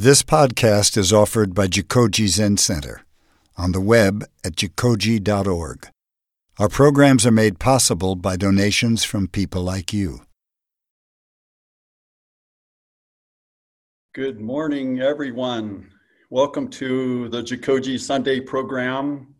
[0.00, 3.02] This podcast is offered by Jikoji Zen Center
[3.56, 5.88] on the web at jikoji.org.
[6.56, 10.20] Our programs are made possible by donations from people like you.
[14.14, 15.90] Good morning, everyone.
[16.30, 19.34] Welcome to the Jikoji Sunday program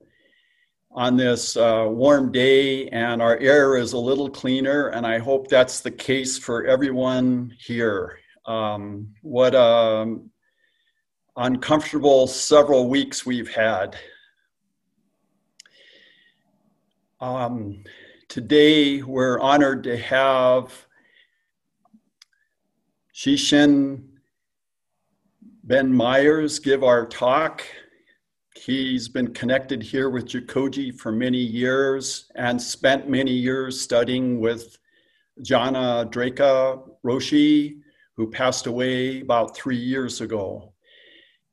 [0.90, 5.46] on this uh, warm day, and our air is a little cleaner, and I hope
[5.46, 8.18] that's the case for everyone here.
[8.44, 10.30] Um, what um,
[11.38, 13.96] uncomfortable several weeks we've had.
[17.20, 17.84] Um,
[18.28, 20.86] today, we're honored to have
[23.14, 24.02] Shishin
[25.62, 27.62] Ben Meyers give our talk.
[28.56, 34.76] He's been connected here with Jikoji for many years and spent many years studying with
[35.42, 37.78] Jana Drakka Roshi,
[38.16, 40.72] who passed away about three years ago.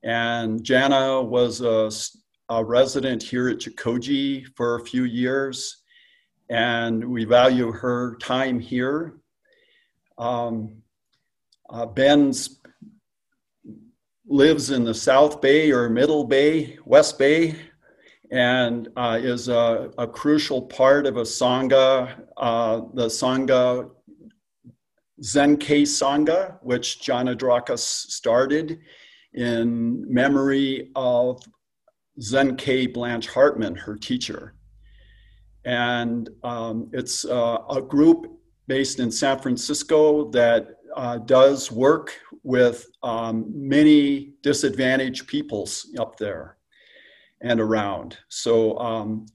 [0.05, 1.89] And Jana was a,
[2.53, 5.81] a resident here at Jikoji for a few years,
[6.47, 9.15] and we value her time here.
[10.19, 10.83] Um,
[11.71, 12.61] uh, Ben's
[14.27, 17.55] lives in the South Bay or Middle Bay, West Bay,
[18.29, 23.89] and uh, is a, a, crucial part of a Sangha, uh, the Sangha
[25.23, 28.79] Zen-kei Sangha, which Jana Drakka started
[29.35, 31.41] in memory of
[32.21, 34.55] Zen-kei Blanche Hartman, her teacher.
[35.65, 38.27] And um, it's uh, a group
[38.67, 42.13] based in San Francisco that uh, does work
[42.43, 46.57] with um, many disadvantaged peoples up there
[47.41, 48.17] and around.
[48.29, 49.25] So um,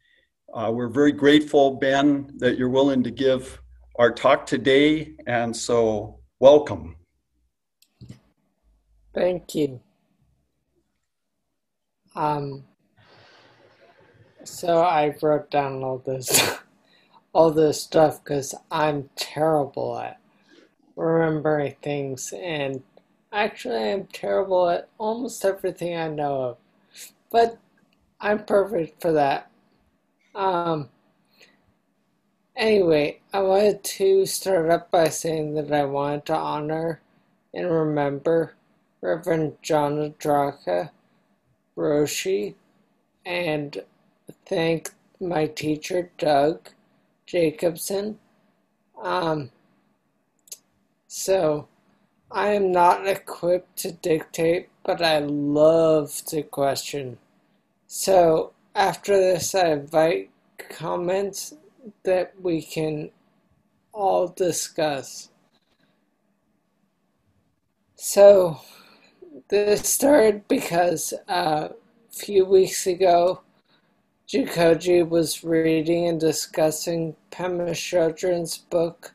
[0.54, 3.60] uh, we're very grateful, Ben, that you're willing to give
[3.98, 5.14] our talk today.
[5.26, 6.96] And so welcome.
[9.12, 9.80] Thank you.
[12.16, 12.64] Um,
[14.44, 16.58] so I wrote down all this,
[17.32, 20.20] all this stuff because I'm terrible at
[20.96, 22.82] remembering things, and
[23.32, 26.56] actually I'm terrible at almost everything I know of.
[27.30, 27.58] But
[28.20, 29.50] I'm perfect for that.
[30.34, 30.88] Um.
[32.56, 37.00] Anyway, I wanted to start up by saying that I wanted to honor
[37.54, 38.54] and remember
[39.00, 40.90] Reverend John Drakka
[41.80, 42.54] Roshi,
[43.24, 43.82] and
[44.46, 46.68] thank my teacher, Doug
[47.26, 48.18] Jacobson.
[49.02, 49.50] Um,
[51.08, 51.68] so,
[52.30, 57.18] I am not equipped to dictate, but I love to question.
[57.86, 60.30] So, after this, I invite
[60.68, 61.54] comments
[62.04, 63.10] that we can
[63.92, 65.30] all discuss.
[67.96, 68.60] So,
[69.50, 73.42] this started because uh, a few weeks ago,
[74.28, 79.12] Jikoji was reading and discussing Pema Chodron's book,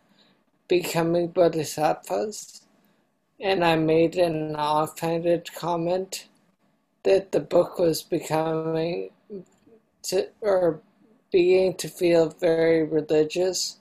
[0.68, 2.64] Becoming Bodhisattvas,
[3.40, 6.28] and I made an offhanded comment
[7.04, 9.12] that the book was becoming
[10.04, 10.82] to, or
[11.32, 13.78] beginning to feel very religious.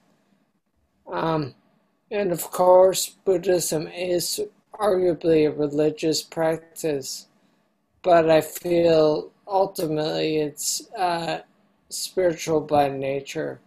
[1.10, 1.54] Um,
[2.12, 4.40] and of course, Buddhism is
[4.80, 7.26] arguably a religious practice,
[8.02, 11.40] but I feel ultimately it's uh,
[11.88, 13.60] spiritual by nature.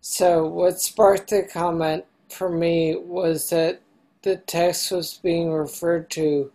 [0.00, 3.80] So, what sparked the comment for me was that
[4.22, 6.50] the text was being referred to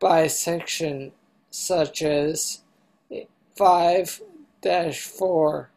[0.00, 1.12] by section
[1.50, 2.60] such as
[3.56, 4.22] 5
[4.62, 5.70] 4,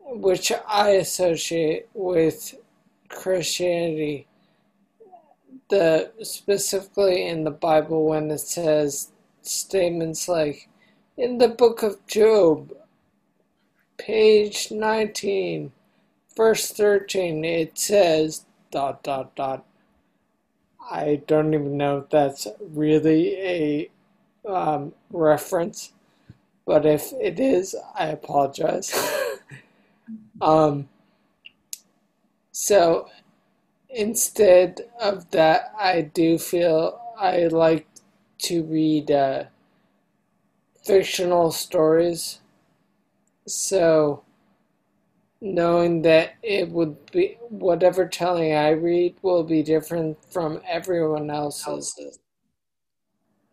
[0.00, 2.54] which I associate with
[3.08, 4.26] Christianity
[5.68, 9.10] the specifically in the Bible when it says
[9.42, 10.68] statements like
[11.16, 12.72] in the book of Job,
[13.98, 15.72] page 19,
[16.36, 19.64] verse 13, it says dot dot dot.
[20.90, 23.90] I don't even know if that's really a
[24.46, 25.92] um, reference,
[26.66, 28.92] but if it is, I apologize.
[30.40, 30.88] um,
[32.52, 33.08] so
[33.94, 37.86] instead of that, I do feel I like
[38.40, 39.44] to read uh,
[40.84, 42.38] fictional stories.
[43.46, 44.22] So,
[45.40, 52.18] knowing that it would be whatever telling I read will be different from everyone else's.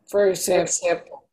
[0.06, 1.24] For example,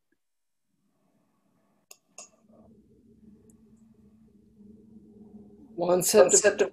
[5.77, 6.73] one set of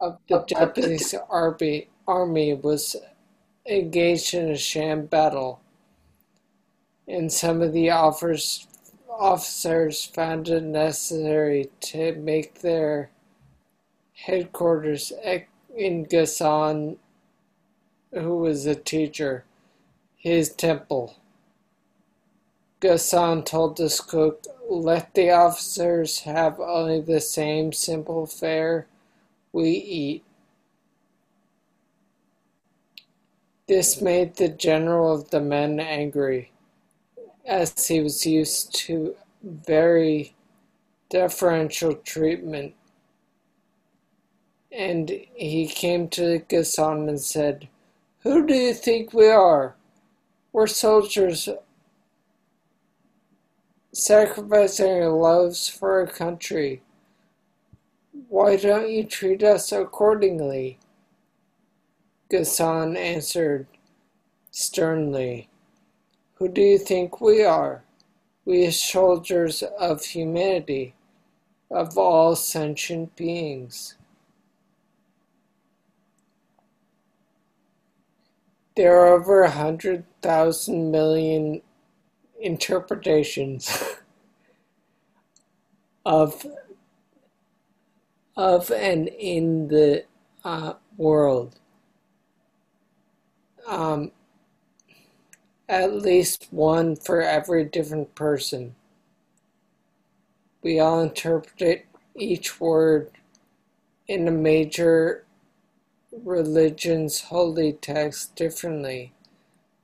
[0.00, 2.96] of the Japanese army, army was
[3.66, 5.60] engaged in a sham battle,
[7.06, 8.66] and some of the officers
[10.06, 13.10] found it necessary to make their
[14.14, 15.12] headquarters
[15.76, 16.96] in Gasan,
[18.12, 19.44] who was a teacher,
[20.16, 21.16] his temple.
[22.80, 28.86] Gasan told his cook, Let the officers have only the same simple fare
[29.52, 30.24] we eat.
[33.68, 36.52] This made the general of the men angry,
[37.46, 40.34] as he was used to very
[41.08, 42.74] deferential treatment.
[44.72, 47.68] And he came to the Gasan and said,
[48.22, 49.74] Who do you think we are?
[50.52, 51.48] We're soldiers
[53.92, 56.82] sacrificing our lives for our country.
[58.30, 60.78] Why don't you treat us accordingly?
[62.32, 63.66] Gasan answered
[64.52, 65.48] sternly,
[66.34, 67.82] Who do you think we are?
[68.44, 70.94] We are soldiers of humanity,
[71.72, 73.96] of all sentient beings.
[78.76, 81.62] There are over a hundred thousand million
[82.40, 83.96] interpretations
[86.06, 86.46] of
[88.40, 90.02] of and in the
[90.44, 91.60] uh, world.
[93.66, 94.12] Um,
[95.68, 98.74] at least one for every different person.
[100.62, 101.84] We all interpret
[102.14, 103.10] each word
[104.08, 105.26] in a major
[106.10, 109.12] religion's holy text differently.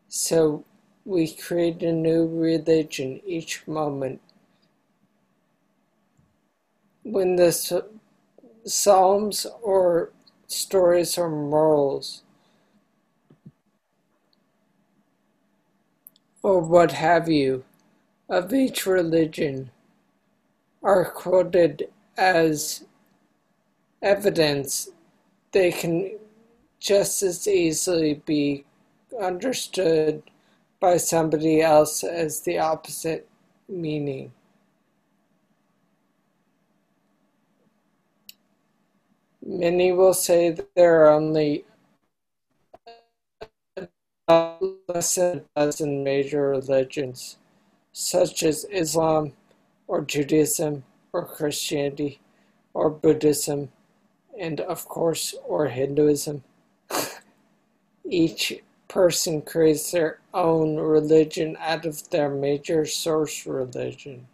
[0.09, 0.65] So
[1.05, 4.23] we create a new religion each moment.
[7.03, 7.53] When the
[8.67, 10.11] Psalms or
[10.49, 12.23] stories or morals
[16.43, 17.65] or what have you
[18.29, 19.71] of each religion
[20.83, 22.85] are quoted as
[24.03, 24.89] evidence,
[25.53, 26.17] they can
[26.81, 28.65] just as easily be
[29.21, 30.23] understood
[30.81, 33.29] by somebody else as the opposite
[33.69, 34.33] meaning.
[39.49, 41.65] Many will say that there are only
[44.27, 44.57] a
[45.55, 47.37] dozen major religions,
[47.93, 49.35] such as Islam,
[49.87, 50.83] or Judaism,
[51.13, 52.19] or Christianity,
[52.75, 53.71] or Buddhism,
[54.37, 56.43] and of course, or Hinduism.
[58.05, 64.27] Each person creates their own religion out of their major source religion.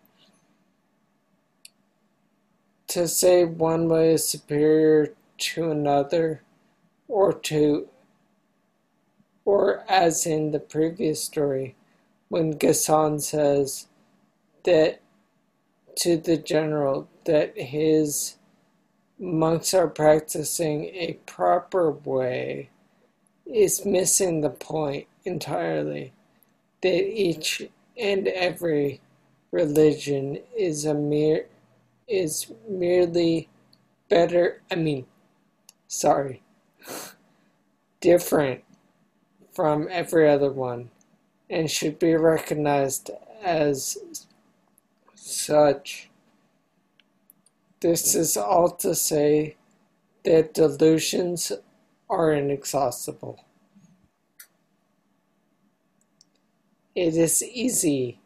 [2.92, 6.42] To say one way is superior to another,
[7.08, 7.88] or to
[9.46, 11.74] or as in the previous story,
[12.28, 13.86] when Gasan says
[14.64, 15.00] that
[16.00, 18.36] to the general that his
[19.18, 22.68] monks are practicing a proper way
[23.46, 26.12] is missing the point entirely
[26.82, 27.62] that each
[27.98, 29.00] and every
[29.50, 31.46] religion is a mere
[32.08, 33.48] is merely
[34.08, 35.06] better i mean
[35.88, 36.42] sorry
[38.00, 38.62] different
[39.52, 40.90] from every other one
[41.48, 43.10] and should be recognized
[43.42, 43.98] as
[45.14, 46.10] such
[47.82, 49.56] this is all to say
[50.22, 51.50] that delusions
[52.08, 53.44] are inexhaustible.
[56.94, 58.20] It is easy,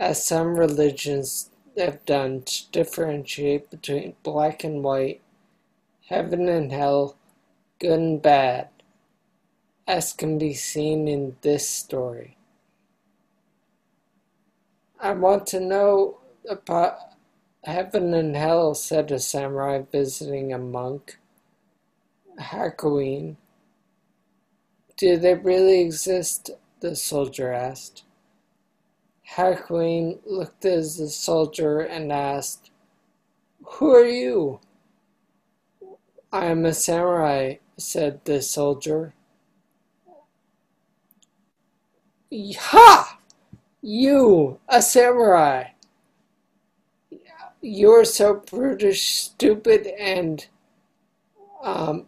[0.00, 5.20] as some religions have done, to differentiate between black and white,
[6.08, 7.16] heaven and hell,
[7.78, 8.68] good and bad,
[9.86, 12.36] as can be seen in this story.
[15.00, 16.98] I want to know about
[17.64, 21.18] heaven and hell, said a samurai visiting a monk.
[22.38, 23.36] Hakuin.
[24.96, 26.50] Do they really exist?
[26.82, 28.02] the soldier asked.
[29.30, 32.70] Hakuin looked at the soldier and asked,
[33.64, 34.60] Who are you?
[36.32, 39.14] I am a samurai, said the soldier.
[42.32, 43.18] Ha!
[43.82, 45.70] You, a samurai!
[47.60, 50.46] You're so brutish, stupid, and
[51.62, 52.06] um,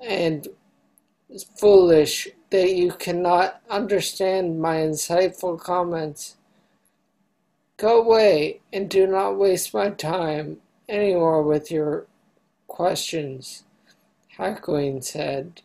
[0.00, 0.46] and
[1.56, 6.36] foolish that you cannot understand my insightful comments.
[7.76, 10.58] Go away and do not waste my time
[10.88, 12.06] any more with your
[12.66, 13.64] questions,
[14.38, 15.62] Hakuin said.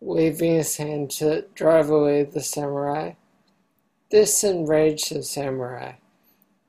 [0.00, 3.12] waving his hand to drive away the samurai.
[4.10, 5.94] This enraged the samurai,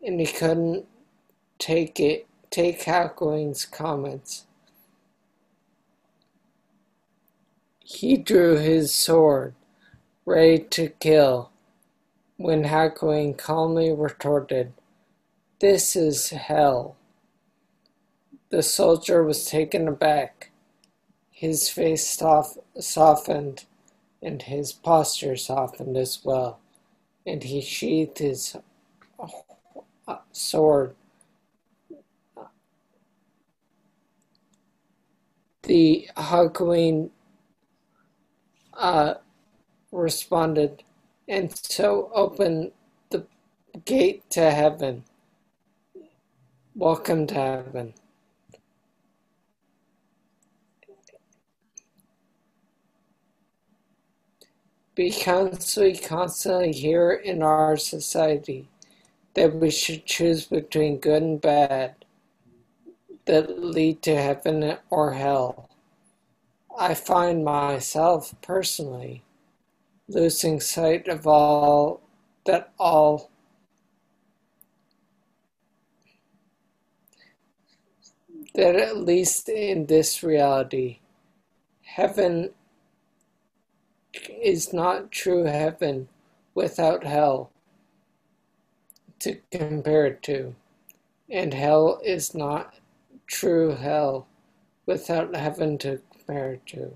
[0.03, 0.85] and he couldn't
[1.59, 4.46] take it take Hakuin's comments.
[7.89, 9.53] He drew his sword,
[10.25, 11.51] ready to kill,
[12.35, 14.73] when Hakuin calmly retorted,
[15.61, 16.97] This is hell.
[18.49, 20.51] The soldier was taken aback.
[21.31, 23.63] His face soft, softened,
[24.21, 26.59] and his posture softened as well,
[27.25, 28.57] and he sheathed his
[30.33, 30.93] sword.
[35.63, 37.11] The Hakuin
[38.77, 39.15] uh,
[39.91, 40.83] responded,
[41.27, 42.71] and so opened
[43.09, 43.25] the
[43.85, 45.03] gate to heaven.
[46.75, 47.93] Welcome to heaven.
[54.95, 58.67] Because we constantly hear in our society
[59.35, 61.93] that we should choose between good and bad
[63.25, 65.66] that lead to heaven or hell.
[66.77, 69.23] I find myself personally
[70.07, 72.01] losing sight of all
[72.45, 73.31] that all
[78.53, 80.99] that at least in this reality,
[81.83, 82.51] heaven
[84.41, 86.09] is not true heaven
[86.53, 87.51] without hell
[89.19, 90.55] to compare it to,
[91.29, 92.75] and hell is not
[93.25, 94.27] true hell
[94.85, 96.93] without heaven to compare it to.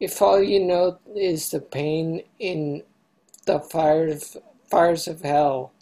[0.00, 2.82] If all you know is the pain in
[3.46, 4.36] the fires,
[4.68, 5.72] fires of hell,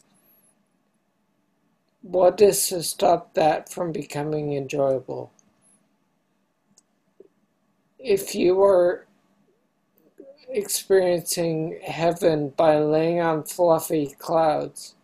[2.02, 5.32] what is to stop that from becoming enjoyable?
[7.98, 9.06] If you are
[10.48, 14.94] experiencing heaven by laying on fluffy clouds,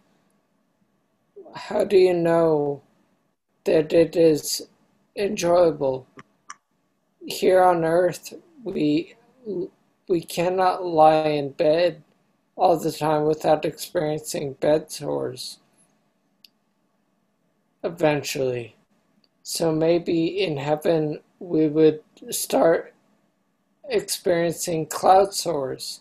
[1.54, 2.82] how do you know
[3.66, 4.66] that it is
[5.14, 6.06] enjoyable?
[7.26, 9.14] Here on earth, we
[10.08, 12.02] we cannot lie in bed
[12.56, 15.58] all the time without experiencing bed sores
[17.86, 18.76] eventually.
[19.42, 22.94] So maybe in heaven we would start
[23.88, 26.00] experiencing cloud sores.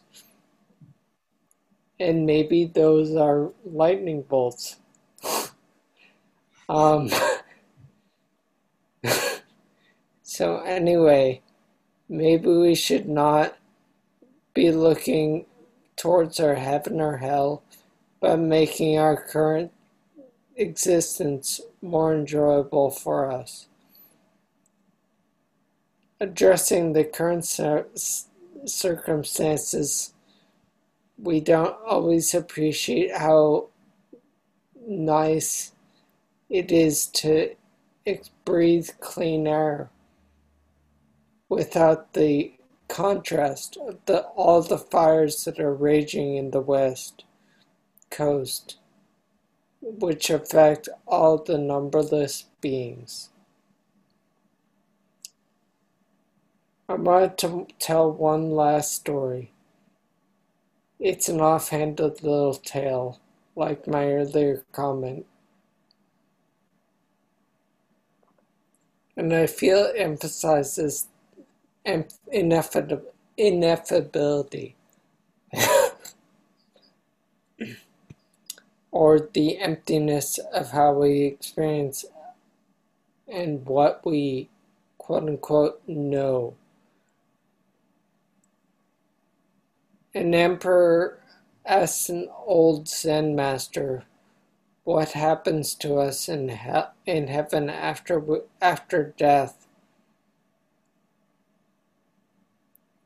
[2.00, 4.77] And maybe those are lightning bolts.
[6.69, 7.10] um,
[10.36, 11.42] so, anyway,
[12.10, 13.58] maybe we should not
[14.54, 15.46] be looking
[15.96, 17.63] towards our heaven or hell,
[18.20, 19.72] but making our current
[20.58, 23.68] existence more enjoyable for us.
[26.20, 27.46] Addressing the current
[28.65, 30.13] circumstances,
[31.18, 33.70] we don't always appreciate how
[34.86, 35.72] nice
[36.50, 37.56] it is to
[38.44, 39.89] breathe clean air
[41.50, 42.54] without the
[42.88, 47.24] contrast of the, all the fires that are raging in the west
[48.10, 48.78] coast
[49.86, 53.30] which affect all the numberless beings.
[56.90, 59.52] I want to tell one last story.
[61.00, 63.20] It's an offhanded little tale,
[63.56, 65.25] like my earlier comment.
[69.18, 71.08] And I feel it emphasizes
[73.38, 74.75] ineffability.
[78.92, 82.06] or the emptiness of how we experience
[83.32, 84.50] and what we
[85.00, 86.56] quote unquote know.
[90.15, 91.20] An emperor
[91.65, 94.06] asks an old Zen master
[94.84, 98.24] what happens to us in, he- in heaven after,
[98.62, 99.64] after death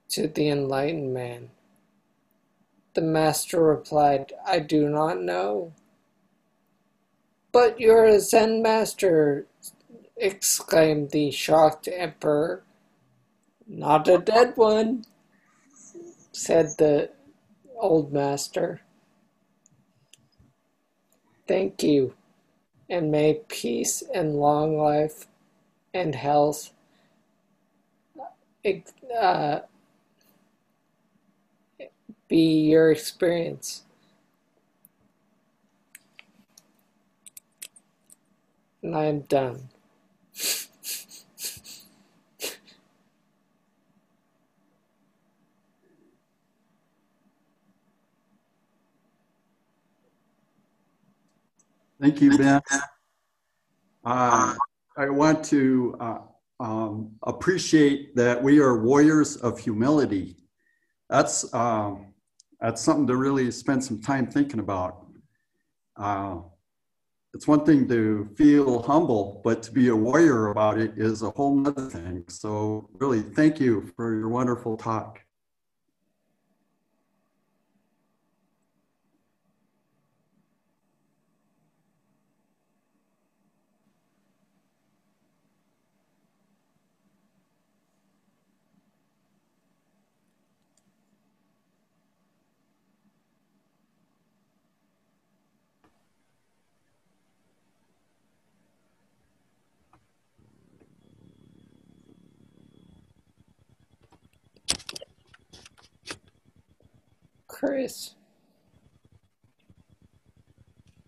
[0.10, 1.50] to the enlightened man.
[2.94, 5.74] The master replied, I do not know.
[7.52, 9.46] But you're a Zen master,
[10.18, 12.64] exclaimed the shocked emperor.
[13.68, 15.06] Not a dead one,
[16.32, 17.12] said the
[17.78, 18.82] old master.
[21.48, 22.14] Thank you,
[22.90, 25.28] and may peace and long life
[25.94, 26.72] and health
[29.20, 29.60] uh,
[32.30, 33.84] be your experience.
[38.82, 39.68] And I'm done.
[52.00, 52.62] Thank you, Ben.
[54.06, 54.56] Uh,
[54.98, 56.20] I want to uh,
[56.62, 60.38] um, appreciate that we are warriors of humility.
[61.10, 62.09] That's um,
[62.62, 65.06] that's something to really spend some time thinking about.
[65.96, 66.40] Uh,
[67.34, 71.30] it's one thing to feel humble, but to be a warrior about it is a
[71.32, 72.26] whole other thing.
[72.28, 75.22] So, really, thank you for your wonderful talk.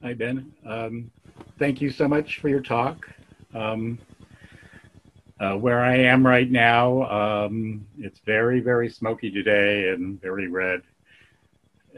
[0.01, 0.53] Hi, Ben.
[0.65, 1.11] Um,
[1.59, 3.09] thank you so much for your talk.
[3.53, 3.99] Um,
[5.41, 10.81] uh, where I am right now, um, it's very, very smoky today and very red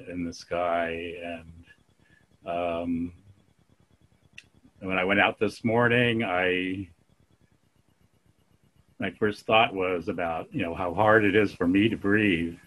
[0.09, 1.17] in the sky.
[1.23, 3.13] And um,
[4.79, 6.89] when I went out this morning, I
[8.97, 12.57] my first thought was about you know how hard it is for me to breathe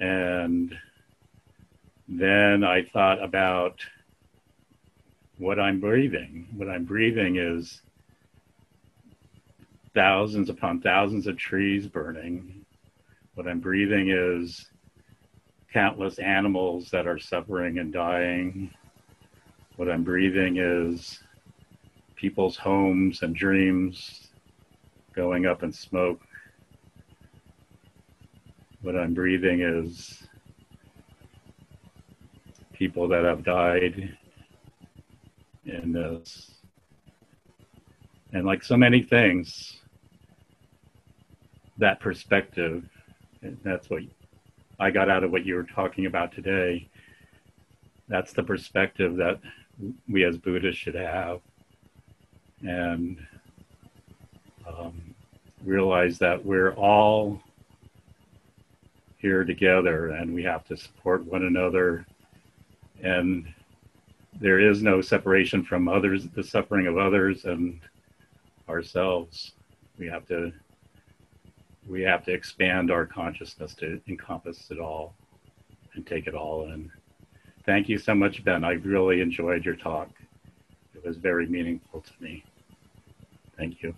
[0.00, 0.76] and
[2.08, 3.80] then I thought about
[5.38, 6.48] what I'm breathing.
[6.56, 7.80] What I'm breathing is
[9.94, 12.64] thousands upon thousands of trees burning.
[13.34, 14.66] What I'm breathing is
[15.72, 18.70] countless animals that are suffering and dying.
[19.76, 21.20] What I'm breathing is
[22.14, 24.28] people's homes and dreams
[25.14, 26.20] going up in smoke
[28.84, 30.22] what I'm breathing is
[32.74, 34.14] people that have died
[35.64, 36.50] in this.
[38.34, 39.80] And like so many things,
[41.78, 42.84] that perspective,
[43.62, 44.02] that's what
[44.78, 46.86] I got out of what you were talking about today.
[48.08, 49.40] That's the perspective that
[50.10, 51.40] we as Buddhists should have.
[52.60, 53.18] And
[54.68, 55.14] um,
[55.64, 57.40] realize that we're all
[59.24, 62.04] here together and we have to support one another.
[63.02, 63.46] And
[64.38, 67.80] there is no separation from others the suffering of others and
[68.68, 69.52] ourselves.
[69.98, 70.52] We have to
[71.88, 75.14] we have to expand our consciousness to encompass it all
[75.94, 76.92] and take it all in.
[77.64, 78.62] Thank you so much ben.
[78.62, 80.10] I really enjoyed your talk.
[80.94, 82.44] It was very meaningful to me.
[83.56, 83.94] Thank you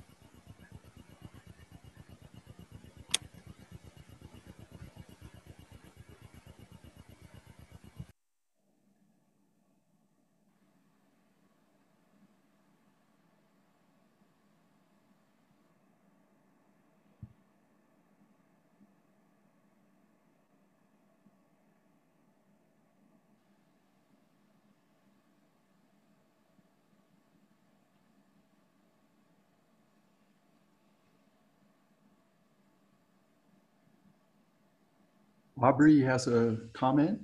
[35.63, 37.19] Aubrey has a comment.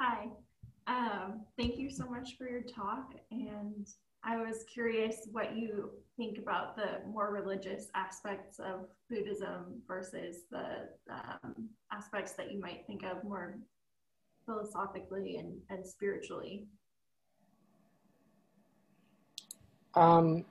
[0.00, 0.26] Hi.
[0.86, 3.14] Um, thank you so much for your talk.
[3.30, 3.86] And
[4.24, 10.88] I was curious what you think about the more religious aspects of Buddhism versus the
[11.10, 13.58] um, aspects that you might think of more
[14.44, 16.66] philosophically and, and spiritually.
[19.94, 20.44] Um,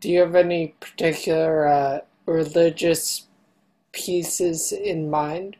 [0.00, 3.26] do you have any particular uh, religious
[3.92, 5.56] pieces in mind?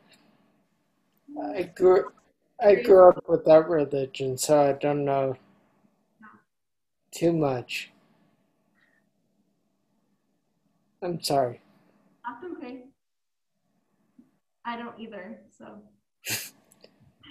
[1.40, 2.10] I grew
[2.60, 5.36] I grew up without religion, so I don't know
[7.12, 7.90] too much.
[11.02, 11.60] I'm sorry.
[12.24, 12.84] That's okay.
[14.64, 15.80] I don't either, so.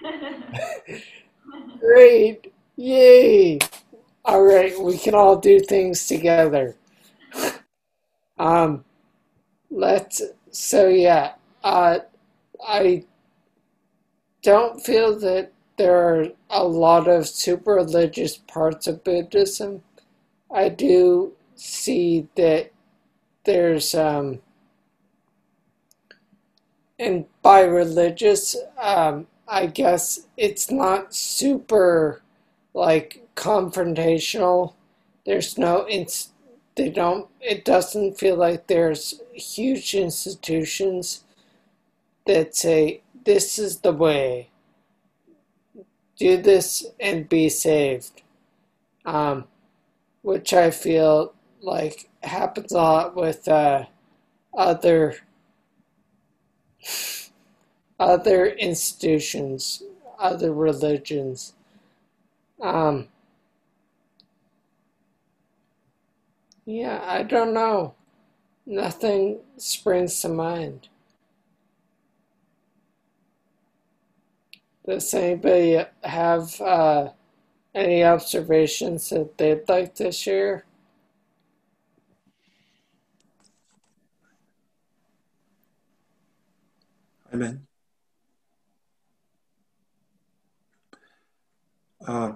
[1.80, 2.54] Great!
[2.78, 3.60] Yay!
[4.24, 6.76] All right, we can all do things together.
[8.38, 8.86] um,
[9.70, 10.22] let's.
[10.52, 12.00] So yeah, uh,
[12.66, 13.04] I
[14.48, 19.84] don't feel that there are a lot of super religious parts of Buddhism.
[20.50, 22.72] I do see that
[23.44, 24.40] there's, um,
[26.98, 32.22] and by religious, um, I guess it's not super
[32.74, 34.76] like confrontational.
[35.26, 36.30] There's no, it's,
[36.76, 41.26] they don't, it doesn't feel like there's huge institutions
[42.26, 44.50] that say, this is the way.
[46.18, 48.24] Do this and be saved.
[49.06, 49.46] um,
[50.24, 53.86] which I feel like happens a lot with uh,
[54.58, 55.16] other
[58.00, 59.84] other institutions,
[60.20, 61.54] other religions.
[62.62, 63.10] Um,
[66.66, 67.96] yeah, I don't know.
[68.66, 70.90] Nothing springs to mind.
[74.88, 77.10] Does anybody have uh,
[77.76, 80.66] any observations that they'd like to share?
[87.34, 87.68] Amen.
[92.08, 92.32] Uh,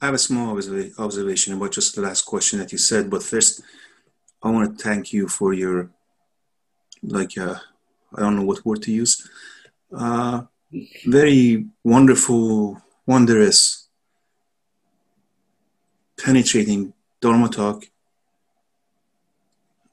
[0.00, 0.58] I have a small
[0.98, 3.62] observation about just the last question that you said, but first,
[4.42, 5.90] I want to thank you for your,
[7.04, 7.54] like, uh,
[8.16, 9.30] I don't know what word to use,
[9.96, 10.42] uh,
[11.06, 13.88] very wonderful, wondrous,
[16.18, 17.84] penetrating Dharma talk.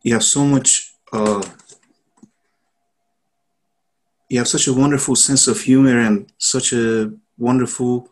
[0.03, 1.43] You have so much uh,
[4.29, 8.09] you have such a wonderful sense of humor and such a wonderful,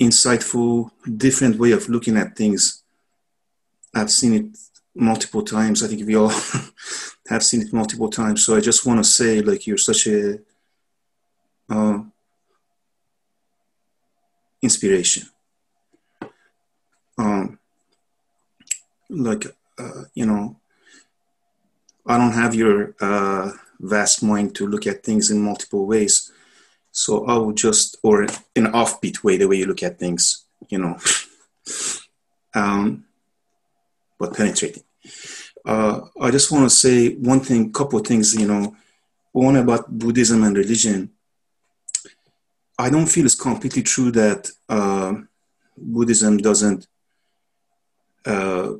[0.00, 2.82] insightful, different way of looking at things.
[3.94, 4.58] I've seen it
[4.94, 5.82] multiple times.
[5.82, 6.32] I think we all
[7.28, 8.44] have seen it multiple times.
[8.44, 10.38] So I just want to say, like, you're such a
[11.68, 12.00] uh,
[14.62, 15.28] inspiration.
[17.16, 17.58] Um,
[19.10, 19.46] like,
[19.78, 20.56] uh, you know,
[22.06, 26.32] I don't have your uh, vast mind to look at things in multiple ways.
[26.90, 30.44] So I would just, or in an offbeat way, the way you look at things,
[30.68, 30.96] you know,
[32.54, 33.04] um,
[34.18, 34.82] but penetrating.
[35.64, 38.74] Uh, I just want to say one thing, couple of things, you know,
[39.32, 41.10] one about Buddhism and religion.
[42.78, 45.14] I don't feel it's completely true that uh,
[45.76, 46.86] Buddhism doesn't
[48.24, 48.72] uh,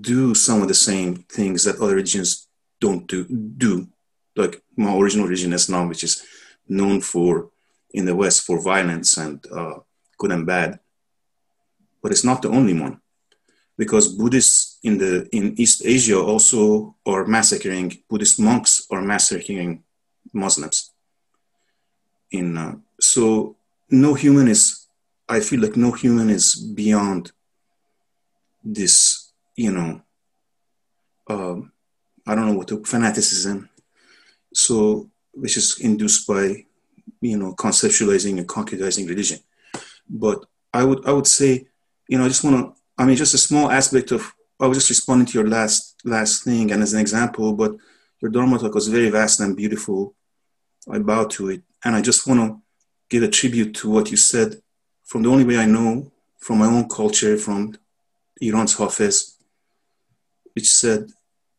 [0.00, 2.48] do some of the same things that other religions
[2.80, 3.24] don't do.
[3.24, 3.88] do
[4.36, 6.22] like my original religion Islam, which is
[6.68, 7.50] known for
[7.94, 9.78] in the West for violence and uh,
[10.18, 10.78] good and bad,
[12.02, 13.00] but it's not the only one,
[13.78, 19.82] because Buddhists in the in East Asia also are massacring Buddhist monks are massacring
[20.32, 20.92] Muslims.
[22.30, 22.74] In uh,
[23.12, 23.56] so
[23.90, 24.86] no human is,
[25.28, 27.32] I feel like no human is beyond
[28.62, 30.02] this, you know.
[31.28, 31.56] Uh,
[32.26, 33.68] I don't know what the fanaticism
[34.56, 36.64] so which is induced by
[37.20, 39.38] you know conceptualizing and concretizing religion
[40.08, 41.66] but i would i would say
[42.08, 44.78] you know i just want to i mean just a small aspect of i was
[44.78, 47.76] just responding to your last last thing and as an example but
[48.20, 50.14] your dharma talk was very vast and beautiful
[50.90, 52.62] i bow to it and i just want to
[53.08, 54.60] give a tribute to what you said
[55.04, 57.76] from the only way i know from my own culture from
[58.40, 59.36] iran's hafiz
[60.54, 61.10] which said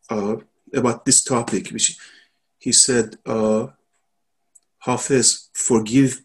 [0.10, 0.36] uh,
[0.74, 1.98] about this topic which
[2.68, 3.68] he said, uh,
[4.80, 6.22] Hafiz, forgive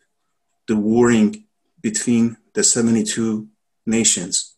[0.67, 1.45] the warring
[1.81, 3.49] between the 72
[3.87, 4.57] nations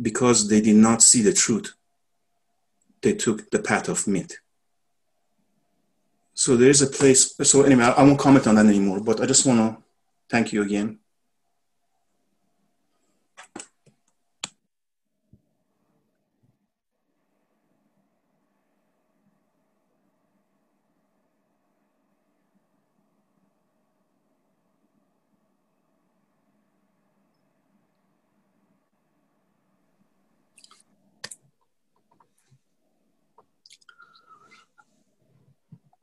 [0.00, 1.72] because they did not see the truth.
[3.02, 4.38] They took the path of myth.
[6.38, 7.34] So there is a place.
[7.42, 9.82] So anyway, I won't comment on that anymore, but I just want to
[10.30, 11.00] thank you again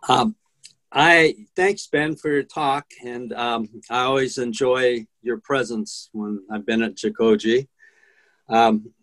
[0.07, 0.35] Um,
[0.91, 6.65] I thanks Ben for your talk, and um, I always enjoy your presence when I've
[6.65, 7.67] been at Jikoji.
[8.47, 8.93] Um,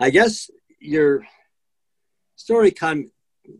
[0.00, 1.24] I guess your
[2.36, 3.10] story kind of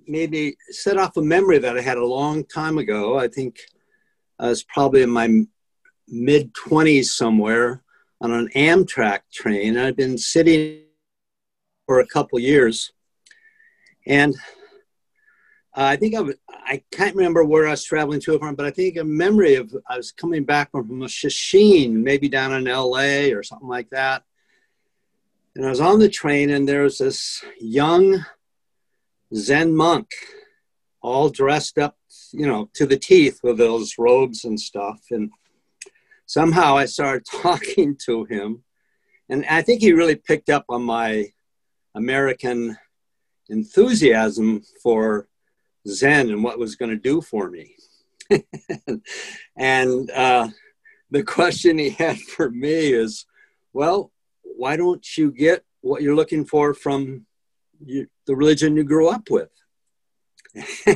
[0.09, 3.19] made me set off a memory that I had a long time ago.
[3.19, 3.59] I think
[4.39, 5.45] I was probably in my
[6.09, 7.83] mid 20s somewhere
[8.21, 9.77] on an Amtrak train.
[9.77, 10.85] I'd been sitting
[11.87, 12.93] for a couple years,
[14.07, 14.35] and
[15.75, 18.71] Uh, I think I, I can't remember where I was traveling to from, but I
[18.71, 22.65] think a memory of I was coming back from, from a Sesshin, maybe down in
[22.65, 24.23] LA or something like that.
[25.57, 28.25] And I was on the train, and there was this young
[29.35, 30.09] Zen monk,
[31.01, 31.97] all dressed up,
[32.33, 35.01] you know, to the teeth with those robes and stuff.
[35.11, 35.31] And
[36.27, 38.65] somehow I started talking to him.
[39.31, 41.33] And I think he really picked up on my
[41.95, 42.77] American
[43.49, 45.29] enthusiasm for
[45.87, 47.75] Zen and what was going to do for me.
[49.57, 50.49] and uh,
[51.11, 53.27] the question he had for me is,
[53.73, 54.11] well,
[54.43, 57.27] why don't you get what you're looking for from
[57.85, 59.51] you, the religion you grew up with?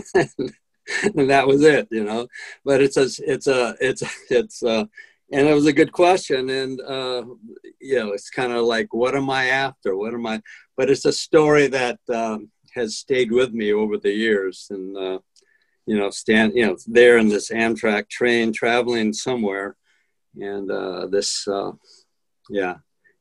[1.17, 2.29] and that was it, you know.
[2.65, 4.89] But it's a, it's a, it's, it's, a,
[5.33, 6.49] and it was a good question.
[6.51, 7.25] And, uh,
[7.81, 9.97] you know, it's kind of like, what am I after?
[9.97, 10.41] What am I?
[10.77, 14.69] But it's a story that um, has stayed with me over the years.
[14.71, 15.19] And, uh,
[15.87, 19.77] you know, stand, you know, there in this Amtrak train traveling somewhere.
[20.41, 21.73] And uh, this, uh,
[22.49, 22.77] yeah.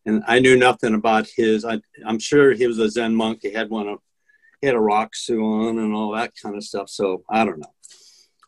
[0.05, 1.65] And I knew nothing about his.
[1.65, 3.39] I, I'm sure he was a Zen monk.
[3.41, 3.99] He had one of
[4.61, 6.89] he had a Rakusu on and all that kind of stuff.
[6.89, 7.73] So I don't know,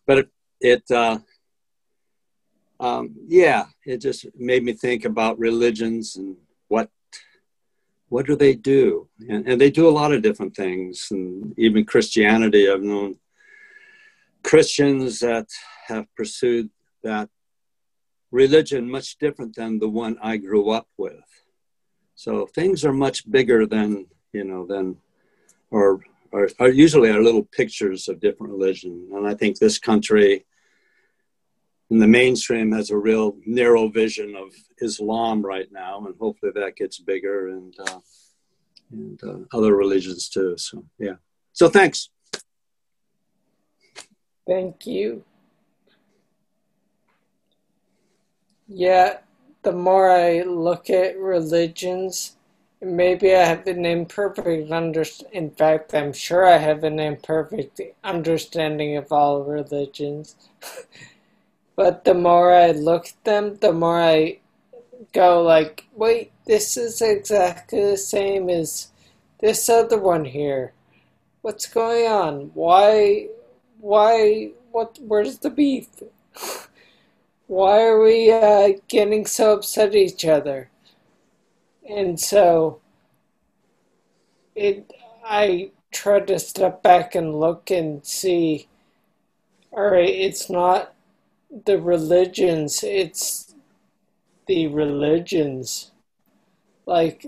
[0.05, 0.29] but it,
[0.61, 1.19] it uh,
[2.79, 6.35] um, yeah, it just made me think about religions and
[6.67, 6.89] what
[8.09, 11.85] what do they do, and, and they do a lot of different things, and even
[11.85, 12.69] Christianity.
[12.69, 13.17] I've known
[14.43, 15.47] Christians that
[15.87, 16.69] have pursued
[17.03, 17.29] that
[18.31, 21.23] religion much different than the one I grew up with.
[22.15, 24.97] So things are much bigger than you know than
[25.71, 29.09] or, or usually are little pictures of different religion.
[29.13, 30.45] And I think this country
[31.89, 36.75] in the mainstream has a real narrow vision of Islam right now, and hopefully that
[36.75, 37.99] gets bigger and uh,
[38.91, 40.55] and uh, other religions too.
[40.57, 41.15] So yeah.
[41.53, 42.09] So thanks.
[44.45, 45.23] Thank you.
[48.67, 49.19] Yeah,
[49.63, 52.37] the more I look at religions,
[52.81, 55.03] Maybe I have an imperfect under.
[55.31, 60.35] In fact, I'm sure I have an imperfect understanding of all religions.
[61.77, 64.39] but the more I look at them, the more I
[65.13, 68.91] go like, wait, this is exactly the same as
[69.39, 70.73] this other one here.
[71.41, 72.51] What's going on?
[72.53, 73.29] Why?
[73.79, 74.51] Why?
[74.71, 74.99] What?
[75.01, 75.87] Where's the beef?
[77.47, 80.69] Why are we uh, getting so upset at each other?
[81.87, 82.79] and so
[84.55, 84.91] it
[85.25, 88.67] I try to step back and look and see
[89.71, 90.93] all right it's not
[91.49, 93.55] the religions it's
[94.47, 95.91] the religions.
[96.85, 97.25] Like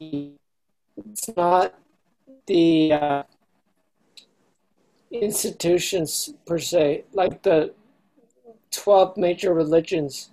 [0.00, 1.74] it's not
[2.46, 3.22] the uh,
[5.10, 7.72] institutions per se like the
[8.70, 10.30] 12 major religions.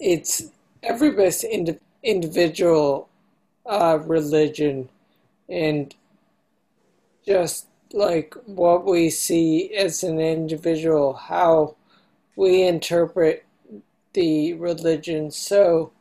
[0.00, 0.50] It's
[0.82, 3.08] everybody's ind- individual
[3.66, 4.88] uh, religion
[5.48, 5.94] and
[7.24, 11.76] just like what we see as an individual, how
[12.34, 13.46] we interpret
[14.14, 15.30] the religion.
[15.30, 15.92] So,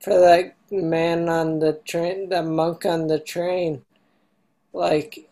[0.00, 3.82] for that man on the train, the monk on the train,
[4.72, 5.28] like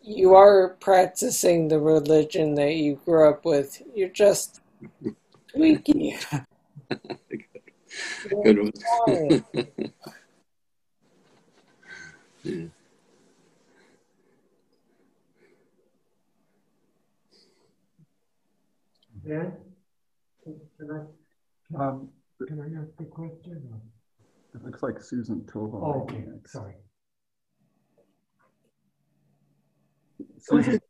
[0.00, 3.82] you are practicing the religion that you grew up with.
[3.94, 4.60] You're just
[5.48, 6.16] tweaking
[8.42, 8.72] Good one.
[12.44, 12.66] yeah.
[19.26, 19.50] Yeah.
[20.44, 22.10] Can I, um,
[22.46, 23.80] can I ask a question?
[24.54, 25.74] It looks like Susan Tova.
[25.82, 26.74] Oh, okay, sorry.
[30.38, 30.80] Susan.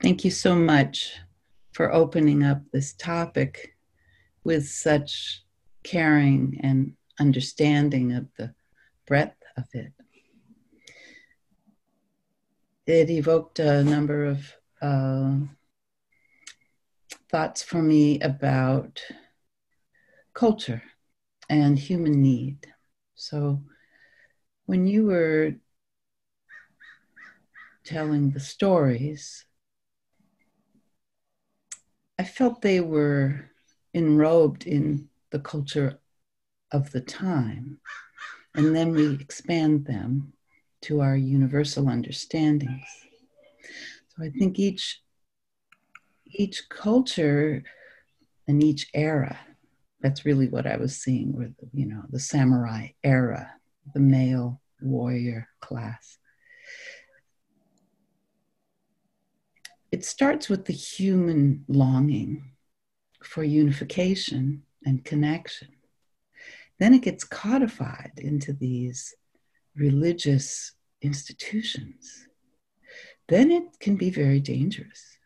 [0.00, 1.18] Thank you so much
[1.72, 3.76] for opening up this topic
[4.44, 5.42] with such
[5.82, 8.54] caring and understanding of the
[9.06, 9.92] breadth of it.
[12.86, 15.36] It evoked a number of uh,
[17.30, 19.02] thoughts for me about
[20.34, 20.82] culture
[21.48, 22.66] and human need.
[23.14, 23.62] So,
[24.66, 25.54] when you were
[27.84, 29.44] telling the stories,
[32.18, 33.50] I felt they were
[33.94, 35.98] enrobed in the culture
[36.72, 37.78] of the time.
[38.54, 40.32] And then we expand them
[40.82, 42.86] to our universal understandings.
[44.16, 45.00] So I think each
[46.26, 47.62] each culture
[48.48, 49.38] and each era,
[50.00, 53.52] that's really what I was seeing with you know the samurai era,
[53.94, 56.18] the male warrior class.
[59.92, 62.50] it starts with the human longing
[63.22, 65.68] for unification and connection.
[66.78, 69.14] Then it gets codified into these
[69.74, 72.25] religious institutions.
[73.28, 75.18] Then it can be very dangerous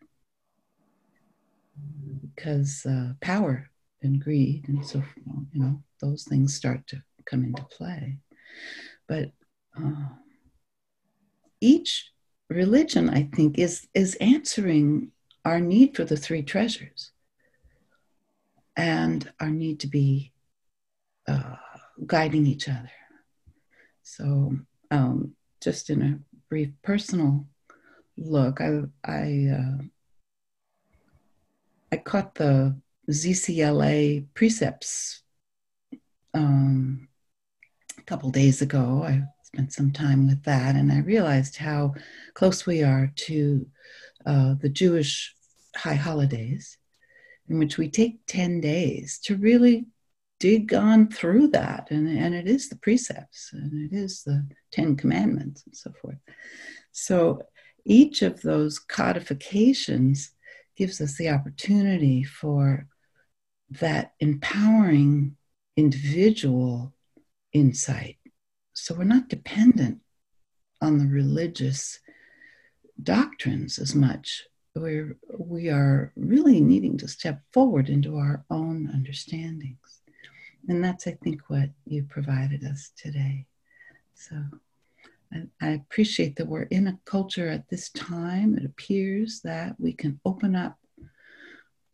[2.23, 3.71] because uh, power
[4.03, 8.19] and greed and so forth, you know those things start to come into play.
[9.07, 9.33] But
[9.77, 10.09] uh,
[11.61, 12.11] each
[12.49, 15.13] religion, I think, is, is answering
[15.45, 17.13] our need for the three treasures
[18.77, 20.33] and our need to be
[21.29, 21.57] uh,
[22.07, 22.91] guiding each other.
[24.03, 24.57] So,
[24.91, 27.47] um, just in a brief personal
[28.21, 29.83] look, I I uh,
[31.93, 32.77] I caught the
[33.11, 35.23] ZCLA precepts
[36.35, 37.09] um,
[37.99, 39.03] a couple days ago.
[39.05, 41.95] I spent some time with that, and I realized how
[42.35, 43.67] close we are to
[44.27, 45.35] uh, the Jewish
[45.75, 46.79] high holidays,
[47.49, 49.87] in which we take 10 days to really
[50.39, 51.89] dig on through that.
[51.91, 56.19] And, and it is the precepts, and it is the Ten Commandments, and so forth.
[56.93, 57.43] So
[57.85, 60.31] each of those codifications
[60.77, 62.87] gives us the opportunity for
[63.71, 65.37] that empowering
[65.77, 66.93] individual
[67.53, 68.17] insight.
[68.73, 70.01] So we're not dependent
[70.81, 72.01] on the religious
[73.03, 74.45] doctrines as much.
[74.75, 80.01] We're, we are really needing to step forward into our own understandings.
[80.69, 83.47] And that's, I think, what you provided us today.
[84.15, 84.37] So
[85.61, 88.57] I appreciate that we're in a culture at this time.
[88.57, 90.79] It appears that we can open up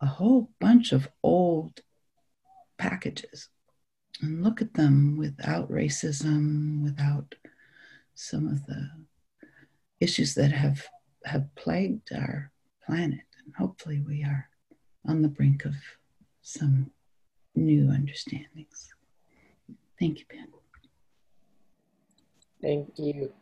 [0.01, 1.81] a whole bunch of old
[2.79, 3.49] packages
[4.22, 7.35] and look at them without racism, without
[8.14, 8.90] some of the
[10.01, 10.87] issues that have
[11.25, 12.53] have plagued our
[12.87, 13.20] planet.
[13.44, 14.49] And hopefully we are
[15.07, 15.75] on the brink of
[16.40, 16.90] some
[17.55, 18.94] new understandings.
[19.99, 20.49] Thank you, Ben.
[22.62, 23.32] Thank you.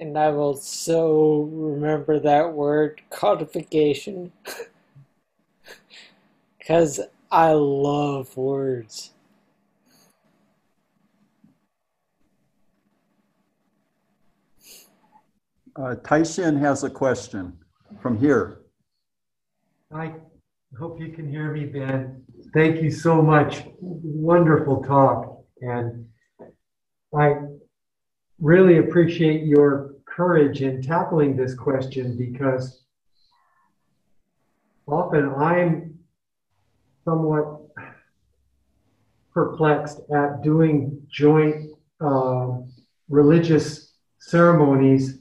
[0.00, 4.32] And I will so remember that word codification
[6.58, 9.12] because I love words.
[15.76, 17.56] Uh, Taishin has a question
[18.00, 18.60] from here.
[19.92, 20.14] I
[20.78, 22.24] hope you can hear me, Ben.
[22.52, 23.64] Thank you so much.
[23.80, 25.44] Wonderful talk.
[25.60, 26.06] And
[27.16, 27.36] I
[28.44, 32.82] really appreciate your courage in tackling this question because
[34.86, 35.98] often I'm
[37.06, 37.62] somewhat
[39.32, 42.58] perplexed at doing joint uh,
[43.08, 45.20] religious ceremonies,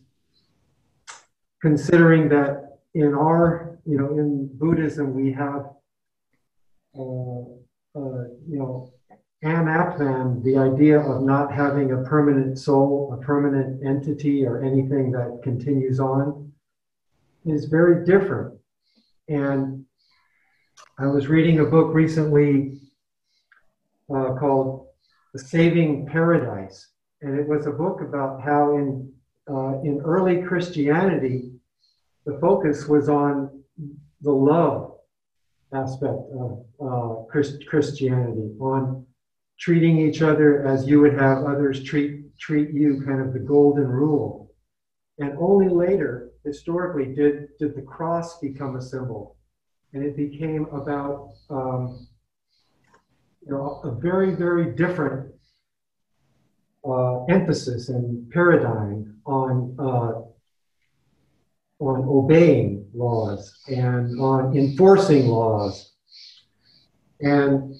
[1.62, 5.70] considering that in our, you know, in Buddhism, we have,
[7.00, 7.44] uh,
[7.96, 8.93] uh, you know,
[9.44, 15.42] anatman, the idea of not having a permanent soul, a permanent entity, or anything that
[15.44, 16.52] continues on,
[17.46, 18.58] is very different.
[19.28, 19.86] And
[20.98, 22.80] I was reading a book recently
[24.14, 24.88] uh, called
[25.34, 26.88] The Saving Paradise,
[27.22, 29.12] and it was a book about how in
[29.50, 31.52] uh, in early Christianity,
[32.26, 33.64] the focus was on
[34.22, 34.96] the love
[35.74, 39.06] aspect of uh, Christ- Christianity, on
[39.60, 43.88] treating each other as you would have others treat treat you, kind of the golden
[43.88, 44.52] rule.
[45.20, 49.38] And only later, historically, did did the cross become a symbol,
[49.94, 52.08] and it became about um,
[53.46, 55.34] you know a very very different
[56.86, 60.22] uh, emphasis and paradigm on uh,
[61.80, 65.94] on obeying laws and on enforcing laws.
[67.22, 67.76] And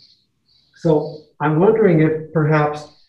[0.76, 3.08] so I'm wondering if perhaps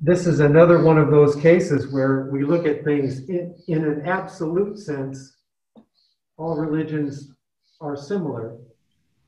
[0.00, 4.02] this is another one of those cases where we look at things in, in an
[4.06, 5.36] absolute sense,
[6.36, 7.32] all religions
[7.80, 8.56] are similar,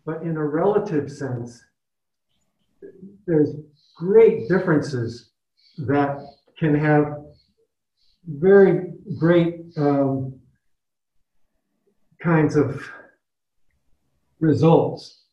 [0.04, 1.62] but in a relative sense,
[3.26, 3.54] there's
[3.96, 5.30] great differences
[5.78, 6.18] that
[6.58, 7.16] can have
[8.26, 10.34] very great um,
[12.22, 12.90] kinds of
[14.40, 15.25] results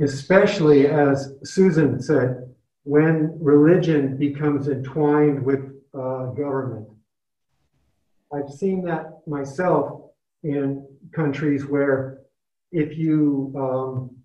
[0.00, 5.60] especially as Susan said, when religion becomes entwined with
[5.94, 6.88] uh, government.
[8.32, 10.10] I've seen that myself
[10.42, 12.20] in countries where
[12.72, 14.16] if you um,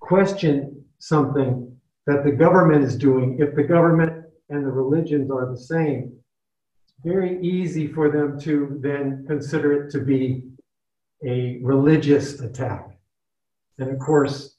[0.00, 1.76] question something
[2.06, 6.12] that the government is doing, if the government and the religions are the same,
[6.84, 10.44] it's very easy for them to then consider it to be
[11.26, 12.98] a religious attack.
[13.78, 14.56] And of course,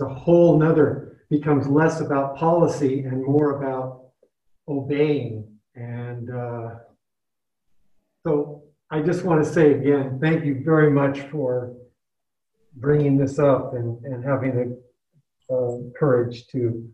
[0.00, 4.06] a whole nother becomes less about policy and more about
[4.68, 5.46] obeying.
[5.74, 6.70] And uh,
[8.26, 11.74] so I just want to say again, thank you very much for
[12.74, 14.80] bringing this up and, and having
[15.48, 16.88] the uh, courage to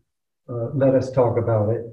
[0.48, 1.84] uh, let us talk about it.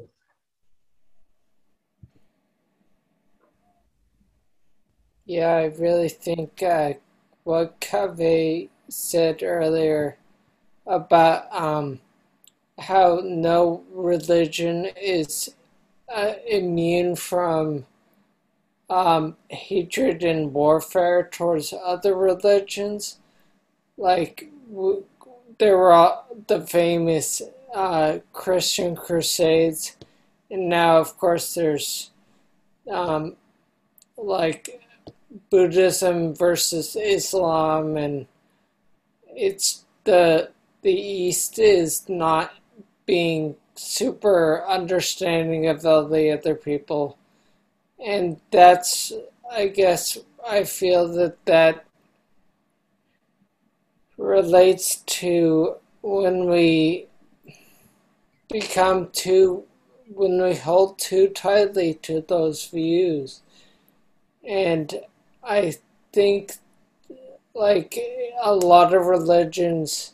[5.25, 6.93] Yeah, I really think uh,
[7.43, 10.17] what Cave said earlier
[10.85, 11.99] about um,
[12.79, 15.53] how no religion is
[16.13, 17.85] uh, immune from
[18.89, 23.17] um, hatred and warfare towards other religions.
[23.97, 25.05] Like, w-
[25.57, 26.17] there were
[26.47, 27.41] the famous
[27.73, 29.95] uh, Christian crusades,
[30.51, 32.11] and now, of course, there's
[32.91, 33.35] um,
[34.17, 34.81] like
[35.49, 38.27] Buddhism versus Islam, and
[39.27, 40.51] it's the
[40.83, 42.53] the East is not
[43.05, 47.17] being super understanding of all the other people,
[48.03, 49.11] and that's
[49.51, 50.17] I guess
[50.47, 51.85] I feel that that
[54.17, 57.07] relates to when we
[58.49, 59.63] become too
[60.13, 63.41] when we hold too tightly to those views.
[64.47, 64.99] And
[65.43, 65.75] i
[66.13, 66.53] think
[67.53, 67.99] like
[68.41, 70.12] a lot of religions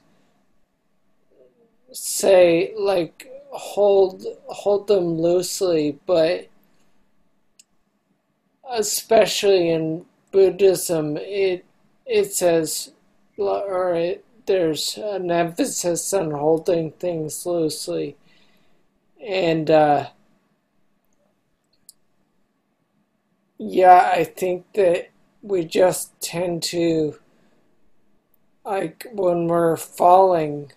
[1.92, 6.48] say like hold hold them loosely but
[8.72, 11.66] especially in buddhism it
[12.06, 12.92] it says
[13.38, 18.18] or it, there's an emphasis on holding things loosely.
[19.26, 20.10] And uh,
[23.60, 25.10] yeah i think that
[25.42, 27.20] we just tend to
[28.66, 30.72] like when we're falling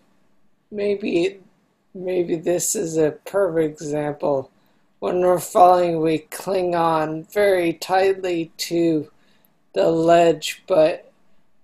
[0.72, 1.38] maybe
[1.94, 4.50] maybe this is a perfect example.
[4.98, 9.10] When we're falling we cling on very tightly to
[9.74, 11.12] the ledge but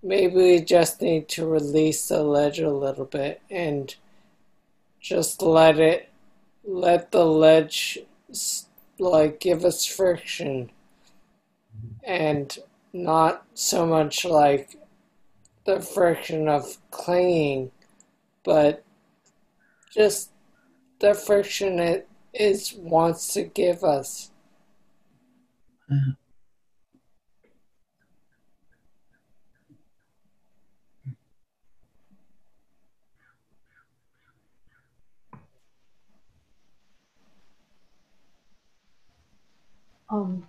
[0.03, 3.95] maybe we just need to release the ledge a little bit and
[5.01, 6.11] just let it
[6.65, 7.99] let the ledge
[8.99, 10.71] like give us friction.
[12.03, 12.57] And
[12.93, 14.77] not so much like
[15.65, 17.71] the friction of clinging
[18.45, 18.83] but
[19.99, 20.31] just
[21.01, 24.31] the friction it is wants to give us
[40.11, 40.47] Um,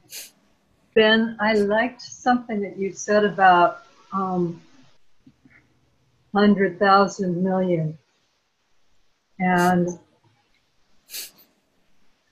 [0.96, 3.84] ben, I liked something that you said about
[4.14, 4.62] um,
[6.32, 7.98] 100,000 million.
[9.40, 9.88] And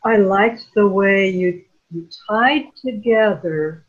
[0.03, 3.86] I liked the way you, you tied together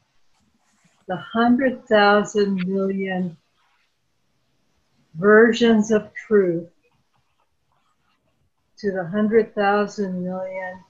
[1.08, 3.36] the 100,000 million
[5.14, 6.68] versions of truth
[8.78, 10.84] to the 100,000 million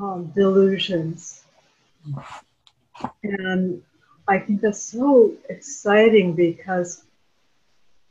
[0.00, 1.44] um, delusions.
[3.22, 3.82] And
[4.26, 7.04] I think that's so exciting because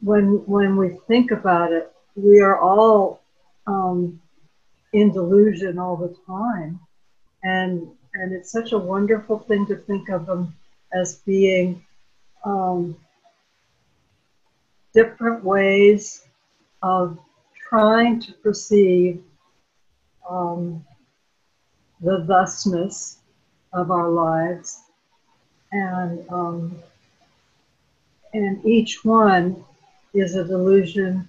[0.01, 3.21] when when we think about it, we are all
[3.68, 4.20] um,
[4.93, 6.80] in delusion all the time,
[7.43, 10.55] and and it's such a wonderful thing to think of them
[10.93, 11.84] as being
[12.45, 12.97] um,
[14.93, 16.24] different ways
[16.82, 17.20] of
[17.70, 19.22] trying to perceive
[20.28, 20.84] um,
[22.01, 23.18] the thusness
[23.74, 24.80] of our lives,
[25.72, 26.76] and um,
[28.34, 29.63] and each one
[30.13, 31.28] is a delusion,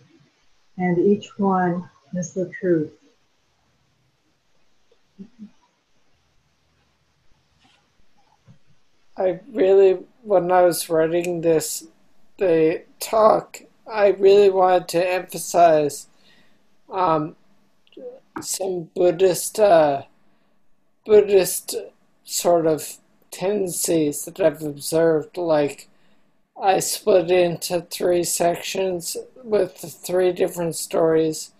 [0.78, 2.92] and each one is the truth.
[9.16, 11.86] I really, when I was writing this,
[12.38, 16.06] the talk, I really wanted to emphasize
[16.88, 17.34] um,
[18.40, 20.02] some Buddhist, uh,
[21.04, 21.74] Buddhist
[22.24, 22.98] sort of
[23.30, 25.36] tendencies that I've observed.
[25.36, 25.88] Like,
[26.60, 31.52] I split into three sections with three different stories,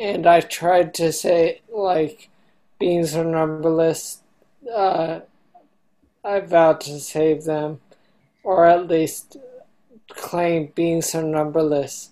[0.00, 2.30] and I tried to say, like,
[2.78, 4.22] beings are numberless.
[4.74, 5.20] Uh,
[6.24, 7.80] I vowed to save them,
[8.42, 9.36] or at least
[10.08, 12.10] claim beings are numberless,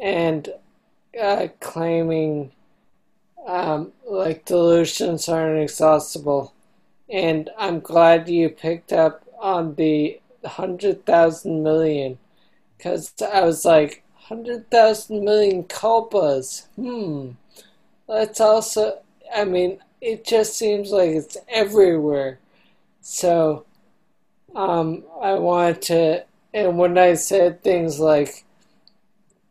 [0.00, 0.48] and
[1.20, 2.52] uh, claiming
[3.46, 6.54] um, like delusions are inexhaustible.
[7.10, 12.18] And I'm glad you picked up on the hundred thousand million,
[12.76, 16.66] because I was like hundred thousand million kalpas.
[16.76, 17.30] Hmm.
[18.06, 19.00] That's also.
[19.34, 22.38] I mean, it just seems like it's everywhere.
[23.00, 23.66] So,
[24.54, 26.24] um, I wanted to,
[26.54, 28.44] and when I said things like,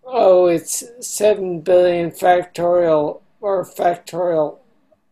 [0.03, 4.59] oh, it's 7 billion factorial or factorial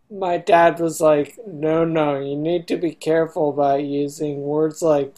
[0.09, 5.15] my dad was like, no, no, you need to be careful about using words like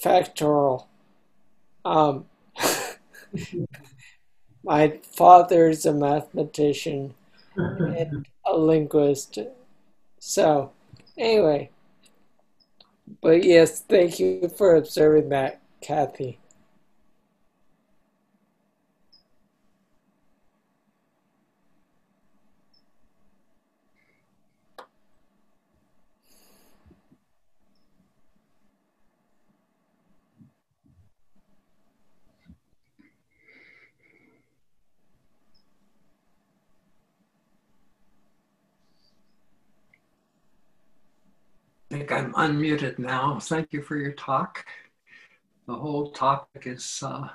[0.00, 0.86] factorial.
[1.84, 2.26] Um,
[4.64, 7.14] my father's a mathematician
[7.56, 9.38] and a linguist.
[10.18, 10.72] So,
[11.18, 11.70] anyway,
[13.20, 16.38] but yes, thank you for observing that, Kathy.
[41.92, 43.38] I think Unmuted now.
[43.38, 44.64] Thank you for your talk.
[45.66, 47.28] The whole topic is uh,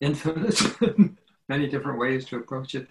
[0.00, 0.60] infinite,
[1.48, 2.88] many different ways to approach it.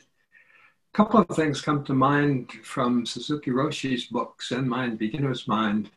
[0.93, 5.89] A couple of things come to mind from Suzuki Roshi's book, Zen Mind, Beginner's Mind,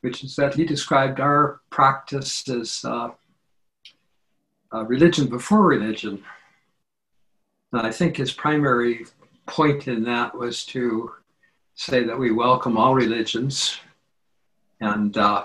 [0.00, 3.10] which is that he described our practice as uh,
[4.72, 6.22] religion before religion.
[7.72, 9.06] And I think his primary
[9.46, 11.12] point in that was to
[11.74, 13.78] say that we welcome all religions
[14.82, 15.44] and uh,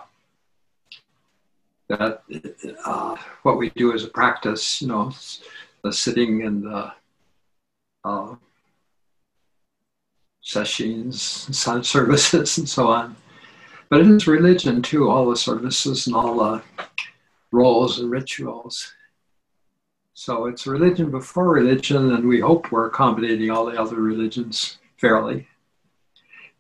[1.90, 2.24] that
[2.86, 5.14] uh, what we do as a practice, you know,
[5.84, 6.92] the sitting and the
[8.04, 8.36] uh,
[10.42, 11.22] sessions,
[11.56, 13.16] sun services, and so on.
[13.90, 16.64] But it is religion too, all the services and all the
[17.52, 18.92] roles and rituals.
[20.14, 25.48] So it's religion before religion, and we hope we're accommodating all the other religions fairly.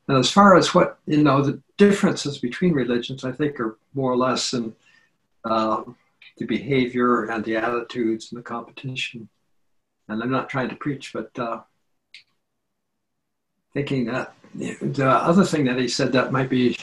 [0.07, 4.11] And as far as what, you know, the differences between religions, I think, are more
[4.11, 4.75] or less in
[5.45, 5.83] uh,
[6.37, 9.29] the behavior and the attitudes and the competition.
[10.07, 11.61] And I'm not trying to preach, but uh,
[13.73, 16.77] thinking that the other thing that he said that might be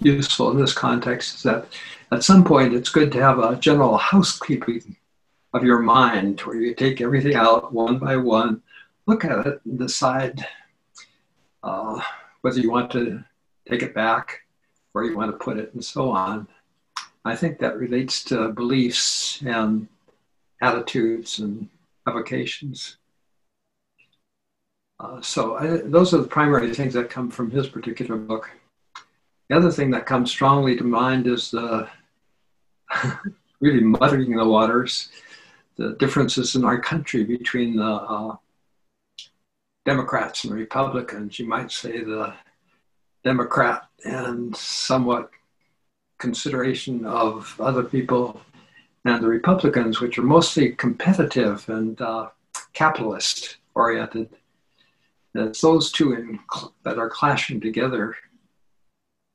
[0.00, 1.66] useful in this context is that
[2.12, 4.96] at some point it's good to have a general housekeeping
[5.54, 8.60] of your mind where you take everything out one by one,
[9.06, 10.46] look at it, and decide.
[11.62, 11.98] Uh,
[12.44, 13.24] whether you want to
[13.68, 14.40] take it back,
[14.92, 16.46] where you want to put it, and so on.
[17.24, 19.88] I think that relates to beliefs and
[20.60, 21.68] attitudes and
[22.06, 22.96] avocations.
[25.00, 28.50] Uh, so I, those are the primary things that come from his particular book.
[29.48, 31.88] The other thing that comes strongly to mind is the
[33.60, 35.08] really muddying the waters,
[35.76, 38.36] the differences in our country between the uh,
[39.84, 42.34] Democrats and Republicans, you might say the
[43.24, 45.30] Democrat and somewhat
[46.18, 48.40] consideration of other people
[49.04, 52.28] and the Republicans, which are mostly competitive and uh,
[52.72, 54.28] capitalist oriented.
[55.34, 56.38] It's those two in,
[56.84, 58.16] that are clashing together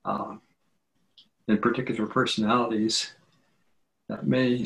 [0.05, 0.35] uh,
[1.47, 3.13] in particular personalities
[4.07, 4.65] that may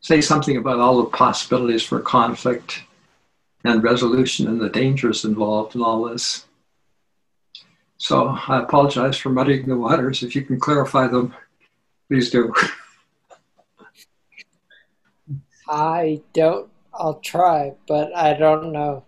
[0.00, 2.82] say something about all the possibilities for conflict
[3.64, 6.46] and resolution and the dangers involved in all this.
[8.00, 10.22] So I apologize for muddying the waters.
[10.22, 11.34] If you can clarify them,
[12.08, 12.50] please do.
[15.68, 19.04] I don't, I'll try, but I don't know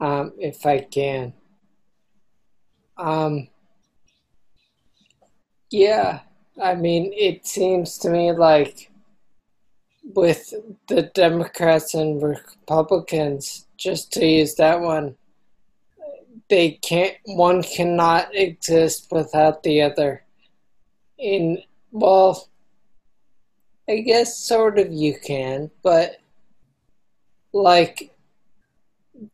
[0.00, 1.32] um, if I can.
[2.98, 3.46] Um,
[5.70, 6.22] yeah,
[6.60, 8.90] I mean, it seems to me like
[10.02, 10.52] with
[10.88, 15.14] the Democrats and Republicans, just to use that one,
[16.48, 17.16] they can't.
[17.24, 20.24] One cannot exist without the other.
[21.18, 22.48] In well,
[23.88, 26.20] I guess sort of you can, but
[27.52, 28.10] like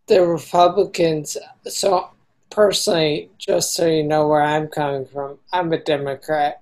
[0.06, 1.36] the Republicans.
[1.66, 2.10] So
[2.50, 6.60] personally, just so you know where I'm coming from, I'm a Democrat,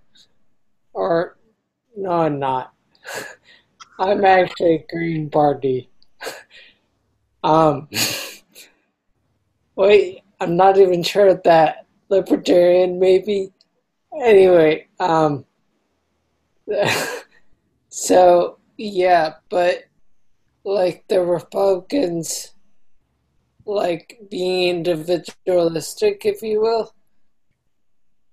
[0.93, 1.37] or
[1.97, 2.73] no, I'm not.
[3.99, 5.89] I'm actually Green Party.
[7.43, 7.89] um,
[9.75, 13.53] wait, I'm not even sure that libertarian, maybe.
[14.23, 15.45] Anyway, um,
[17.89, 19.85] so yeah, but
[20.65, 22.53] like the Republicans,
[23.67, 26.95] like being individualistic, if you will,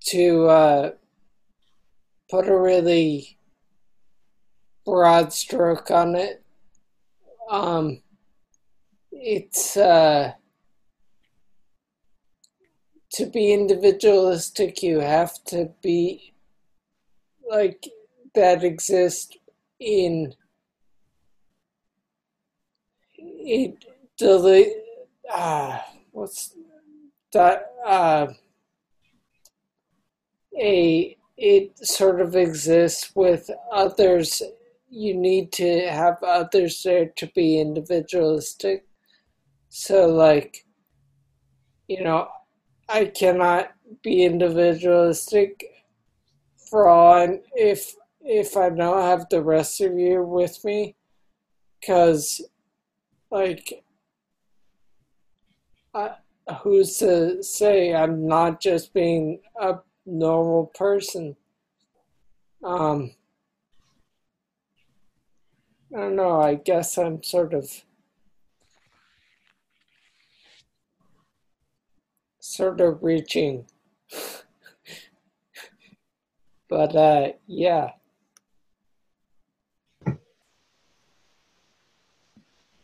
[0.07, 0.91] to uh,
[2.29, 3.37] put a really
[4.85, 6.43] broad stroke on it.
[7.49, 8.01] Um,
[9.11, 10.33] it's uh,
[13.15, 16.33] to be individualistic, you have to be
[17.49, 17.87] like
[18.33, 19.37] that exist
[19.79, 20.33] in
[23.17, 23.85] it
[24.17, 24.73] delete
[25.31, 26.55] ah what's
[27.31, 28.27] that uh,
[30.57, 34.41] a it sort of exists with others.
[34.89, 38.85] You need to have others there to be individualistic.
[39.67, 40.65] So, like,
[41.89, 42.29] you know,
[42.87, 43.71] I cannot
[44.03, 45.65] be individualistic
[46.69, 50.95] for all I'm, if if I don't have the rest of you with me,
[51.79, 52.41] because
[53.29, 53.83] like,
[55.93, 56.15] I,
[56.61, 59.75] who's to say I'm not just being a
[60.05, 61.35] normal person?
[62.63, 63.11] Um,
[65.95, 66.41] I don't know.
[66.41, 67.69] I guess I'm sort of
[72.45, 73.65] sort of reaching.
[76.69, 77.91] but uh, yeah.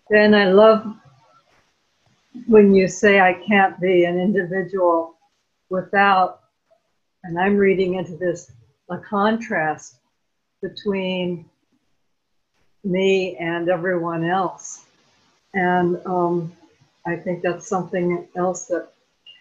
[0.09, 0.85] Ben, I love
[2.47, 5.15] when you say I can't be an individual
[5.69, 6.41] without,
[7.23, 8.51] and I'm reading into this
[8.89, 9.99] a contrast
[10.61, 11.45] between
[12.83, 14.85] me and everyone else.
[15.53, 16.51] And um,
[17.05, 18.89] I think that's something else that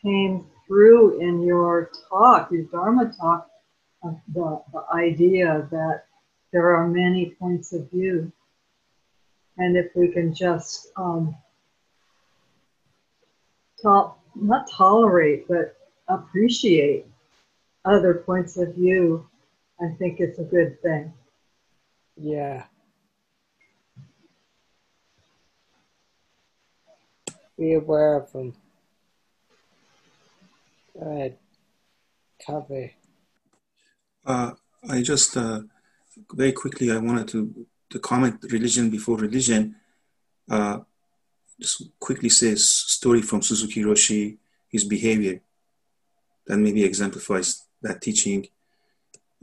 [0.03, 3.49] came through in your talk, your Dharma talk,
[4.03, 6.05] the, the idea that
[6.53, 8.33] there are many points of view.
[9.59, 11.35] And if we can just um,
[13.83, 15.77] to- not tolerate, but
[16.09, 17.07] appreciate
[17.85, 19.29] other points of view,
[19.81, 21.13] I think it's a good thing.
[22.17, 22.65] Yeah.
[27.59, 28.55] Be aware of them.
[31.01, 31.39] Go ahead.
[32.47, 32.95] Copy.
[34.25, 34.53] Uh,
[34.89, 35.61] I just uh,
[36.35, 39.77] very quickly I wanted to to comment religion before religion.
[40.49, 40.81] Uh,
[41.59, 44.39] just quickly say a story from Suzuki Roshi,
[44.69, 45.41] his behavior
[46.47, 48.47] that maybe exemplifies that teaching.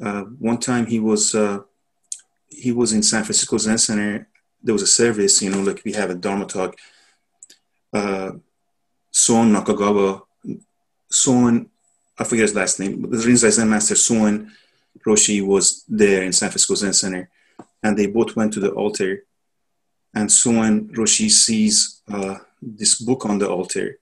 [0.01, 1.59] Uh, one time he was uh,
[2.49, 4.27] he was in San Francisco Zen Center.
[4.61, 6.77] There was a service, you know, like we have a Dharma talk.
[7.93, 8.31] Uh,
[9.11, 10.26] Soen Nakagawa,
[11.11, 11.69] Soen,
[12.17, 14.51] I forget his last name, but the Rinzai Zen Master Soen
[15.05, 17.29] Roshi was there in San Francisco Zen Center,
[17.83, 19.23] and they both went to the altar.
[20.13, 23.99] And Soen Roshi sees uh, this book on the altar,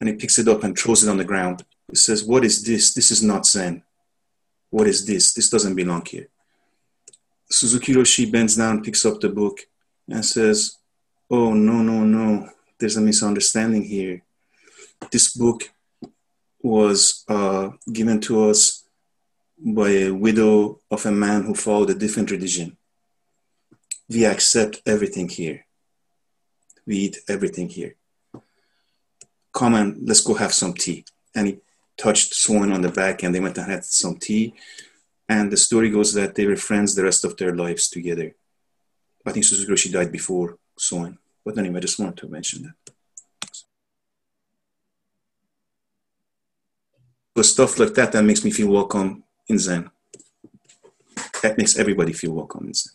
[0.00, 1.64] and he picks it up and throws it on the ground.
[1.88, 2.94] He says, "What is this?
[2.94, 3.82] This is not Zen.
[4.70, 5.32] What is this?
[5.32, 6.28] This doesn't belong here."
[7.50, 9.58] Suzuki Roshi bends down, picks up the book,
[10.08, 10.78] and says,
[11.30, 12.50] Oh, no, no, no.
[12.78, 14.22] There's a misunderstanding here.
[15.10, 15.70] This book
[16.62, 18.84] was uh, given to us
[19.58, 22.76] by a widow of a man who followed a different religion.
[24.08, 25.66] We accept everything here.
[26.86, 27.96] We eat everything here.
[29.52, 31.04] Come on, let's go have some tea.
[31.34, 31.58] And he
[31.96, 34.54] touched Soen on the back, and they went and had some tea.
[35.28, 38.34] And the story goes that they were friends the rest of their lives together.
[39.24, 41.18] I think Suzuki Roshi died before Soen.
[41.44, 42.91] But anyway, I just wanted to mention that.
[47.34, 49.90] But stuff like that that makes me feel welcome in Zen.
[51.42, 52.92] That makes everybody feel welcome in Zen.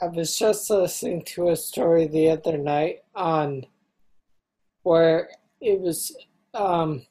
[0.00, 3.66] I was just listening to a story the other night on
[4.82, 6.16] where it was
[6.54, 7.04] um,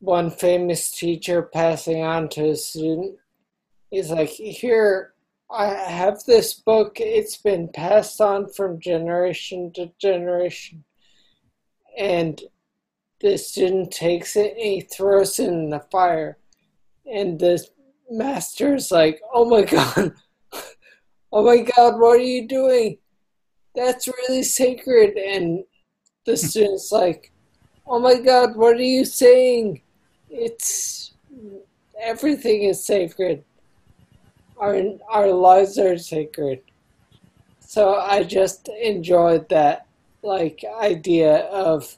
[0.00, 3.16] one famous teacher passing on to a student.
[3.90, 5.14] He's like, Here,
[5.50, 7.00] I have this book.
[7.00, 10.84] It's been passed on from generation to generation.
[11.96, 12.40] And
[13.20, 16.38] the student takes it and he throws it in the fire.
[17.10, 17.64] And the
[18.10, 20.14] master's like, Oh my God.
[21.30, 22.96] Oh my God, what are you doing?
[23.74, 25.18] That's really sacred.
[25.18, 25.62] And
[26.24, 27.32] the student's like,
[27.86, 29.82] Oh my God, what are you saying?
[30.30, 31.12] It's
[32.00, 33.44] everything is sacred.
[34.60, 36.62] Our our lives are sacred.
[37.60, 39.86] So I just enjoyed that
[40.22, 41.96] like idea of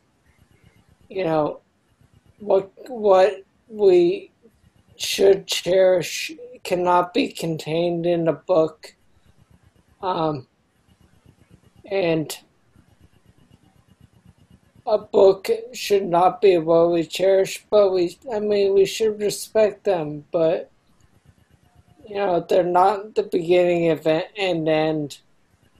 [1.08, 1.60] you know
[2.38, 4.30] what what we
[4.96, 6.32] should cherish
[6.62, 8.94] cannot be contained in a book
[10.02, 10.46] um,
[11.90, 12.38] and
[14.86, 19.84] a book should not be what we cherish, but we, I mean, we should respect
[19.84, 20.69] them, but,
[22.10, 25.20] you know, they're not the beginning, event, and end.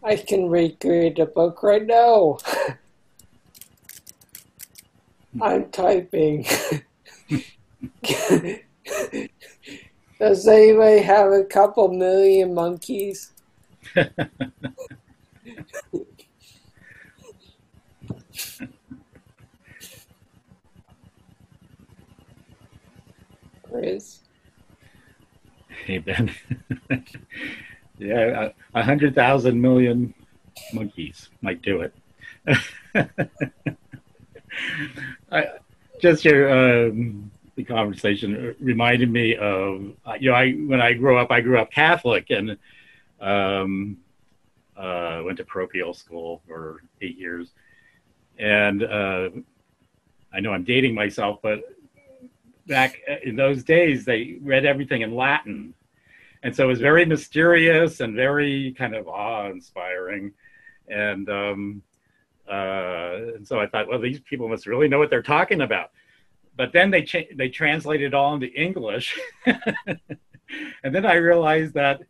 [0.01, 2.39] I can recreate a book right now.
[5.43, 6.47] I'm typing.
[10.21, 13.33] Does anybody have a couple million monkeys?
[23.65, 24.20] Chris?
[25.91, 26.31] Hey, Ben.
[27.99, 30.15] yeah, a, hundred thousand million
[30.73, 31.93] monkeys might do it.
[35.33, 35.47] I,
[36.01, 39.83] just your um, the conversation reminded me of
[40.21, 42.57] you know I when I grew up I grew up Catholic and
[43.21, 43.97] um,
[44.77, 47.51] uh, went to parochial school for eight years
[48.39, 49.31] and uh,
[50.33, 51.65] I know I'm dating myself but
[52.69, 55.75] back in those days they read everything in Latin
[56.43, 60.33] and so it was very mysterious and very kind of awe-inspiring
[60.89, 61.83] and um,
[62.51, 65.91] uh, and so I thought, well, these people must really know what they're talking about.
[66.57, 72.01] But then they cha- they translated it all into English, and then I realized that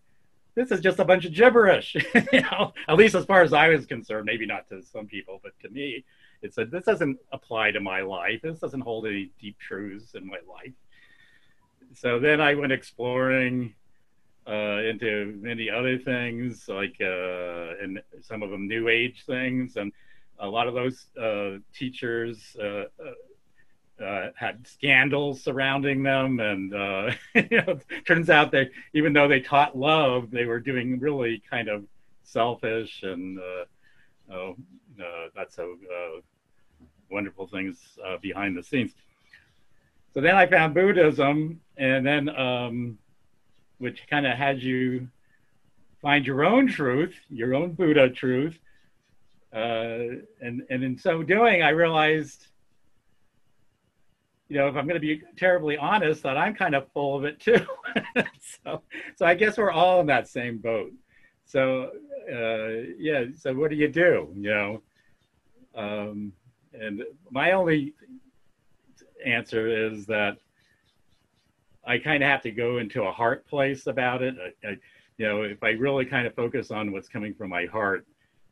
[0.54, 1.94] this is just a bunch of gibberish.
[2.32, 4.24] you know, at least as far as I was concerned.
[4.24, 6.04] Maybe not to some people, but to me,
[6.42, 8.40] it said this doesn't apply to my life.
[8.42, 10.72] This doesn't hold any deep truths in my life.
[11.94, 13.74] So then I went exploring
[14.50, 19.92] uh, into many other things, like uh, and some of them new age things, and
[20.40, 22.84] a lot of those uh, teachers uh,
[24.00, 26.72] uh, uh, had scandals surrounding them, and
[27.34, 31.68] you know, turns out that even though they taught love, they were doing really kind
[31.68, 31.84] of
[32.24, 33.02] selfish.
[33.02, 33.38] And
[34.32, 34.56] oh,
[35.36, 35.76] that's so
[37.10, 37.78] wonderful things
[38.20, 38.92] behind the scenes.
[40.12, 42.98] So then I found Buddhism, and then um,
[43.80, 45.08] which kind of has you
[46.02, 48.58] find your own truth, your own Buddha truth,
[49.54, 52.46] uh, and and in so doing, I realized,
[54.48, 57.24] you know, if I'm going to be terribly honest, that I'm kind of full of
[57.24, 57.66] it too.
[58.64, 58.82] so
[59.16, 60.92] so I guess we're all in that same boat.
[61.46, 61.90] So
[62.30, 63.24] uh, yeah.
[63.38, 64.32] So what do you do?
[64.36, 64.82] You know,
[65.74, 66.32] um,
[66.74, 67.94] and my only
[69.24, 70.36] answer is that
[71.86, 74.34] I kind of have to go into a heart place about it.
[74.38, 74.76] I, I,
[75.16, 78.06] you know, if I really kind of focus on what's coming from my heart,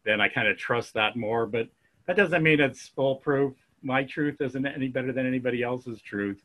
[0.04, 1.46] then I kind of trust that more.
[1.46, 1.68] But
[2.06, 3.54] that doesn't mean it's foolproof.
[3.82, 6.42] My truth isn't any better than anybody else's truth.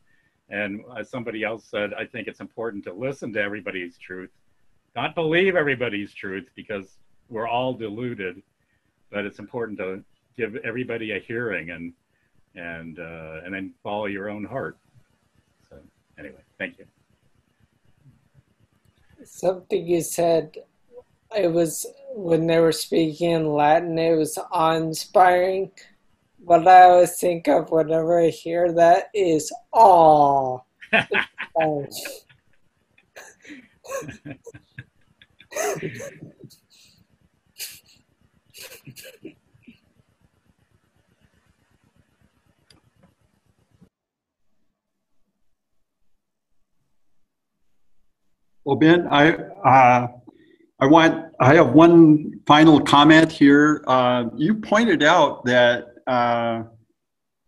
[0.49, 4.29] And as somebody else said, I think it's important to listen to everybody's truth,
[4.95, 6.97] not believe everybody's truth because
[7.29, 8.41] we're all deluded.
[9.09, 10.03] But it's important to
[10.35, 11.93] give everybody a hearing and
[12.55, 14.77] and uh, and then follow your own heart.
[16.17, 16.85] Anyway, thank you.
[19.23, 20.57] Something you said
[21.35, 21.85] it was
[22.15, 25.71] when they were speaking in Latin, it was awe-inspiring.
[26.37, 30.59] What I always think of whenever I hear that is awe.
[48.65, 50.07] well, Ben, I uh,
[50.83, 53.85] I want, I have one final comment here.
[53.87, 56.63] Uh, you pointed out that uh,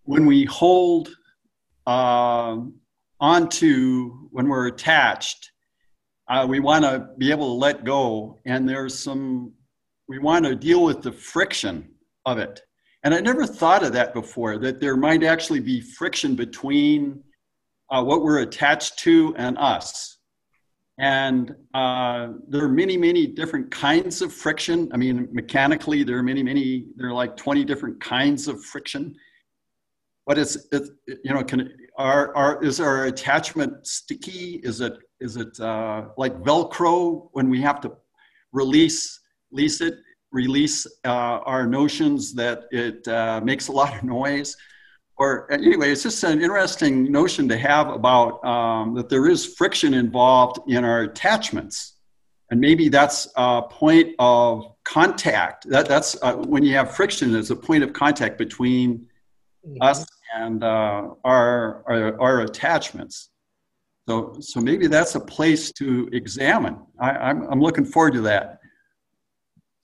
[0.03, 1.09] when we hold
[1.85, 2.57] uh,
[3.19, 5.51] onto, when we're attached,
[6.29, 8.39] uh, we want to be able to let go.
[8.45, 9.51] And there's some,
[10.07, 11.89] we want to deal with the friction
[12.25, 12.61] of it.
[13.03, 17.21] And I never thought of that before, that there might actually be friction between
[17.91, 20.14] uh, what we're attached to and us.
[20.97, 24.89] And uh, there are many, many different kinds of friction.
[24.93, 29.15] I mean, mechanically, there are many, many, there are like 20 different kinds of friction.
[30.25, 34.61] But it's, it, you know, can, are, are, is our attachment sticky?
[34.63, 37.91] Is it, is it uh, like Velcro when we have to
[38.53, 39.19] release,
[39.51, 39.95] release it,
[40.31, 44.55] release uh, our notions that it uh, makes a lot of noise?
[45.17, 49.93] Or anyway, it's just an interesting notion to have about um, that there is friction
[49.93, 51.93] involved in our attachments.
[52.51, 55.67] And maybe that's a point of contact.
[55.69, 59.07] That, that's uh, when you have friction, there's a point of contact between
[59.65, 59.81] mm-hmm.
[59.81, 60.05] us
[60.35, 63.29] and uh, our, our, our, attachments.
[64.07, 66.77] So, so maybe that's a place to examine.
[66.99, 68.59] I, I'm, I'm looking forward to that.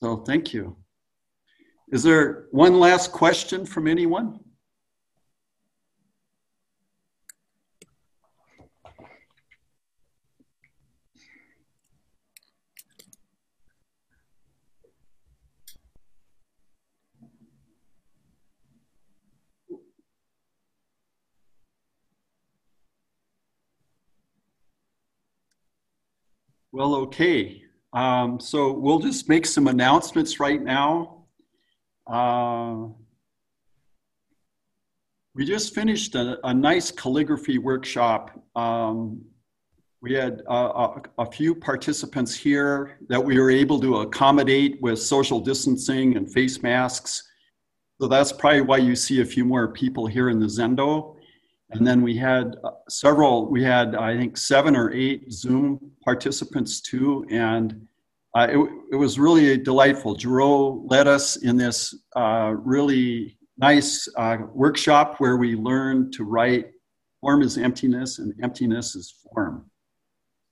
[0.04, 0.76] So thank you.
[1.92, 4.40] Is there one last question from anyone?
[26.74, 27.64] Well, okay.
[27.92, 31.26] Um, so we'll just make some announcements right now.
[32.08, 32.88] Uh,
[35.36, 38.32] we just finished a, a nice calligraphy workshop.
[38.56, 39.22] Um,
[40.02, 45.40] we had a, a, few participants here that we were able to accommodate with social
[45.40, 47.30] distancing and face masks.
[48.02, 51.18] So that's probably why you see a few more people here in the Zendo.
[51.72, 56.82] And then we had uh, several, we had, I think, seven or eight Zoom participants
[56.82, 57.26] too.
[57.30, 57.88] And
[58.36, 58.58] uh, it,
[58.92, 60.16] it, was really delightful.
[60.16, 66.72] Gero led us in this uh, really nice uh, workshop where we learned to write
[67.20, 69.70] form is emptiness and emptiness is form.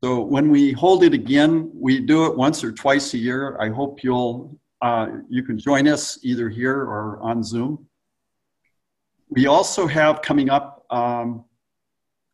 [0.04, 3.58] So when we hold it again, we do it once or twice a year.
[3.60, 7.86] I hope you'll uh, you can join us either here or on Zoom.
[9.30, 11.46] We also have coming up um,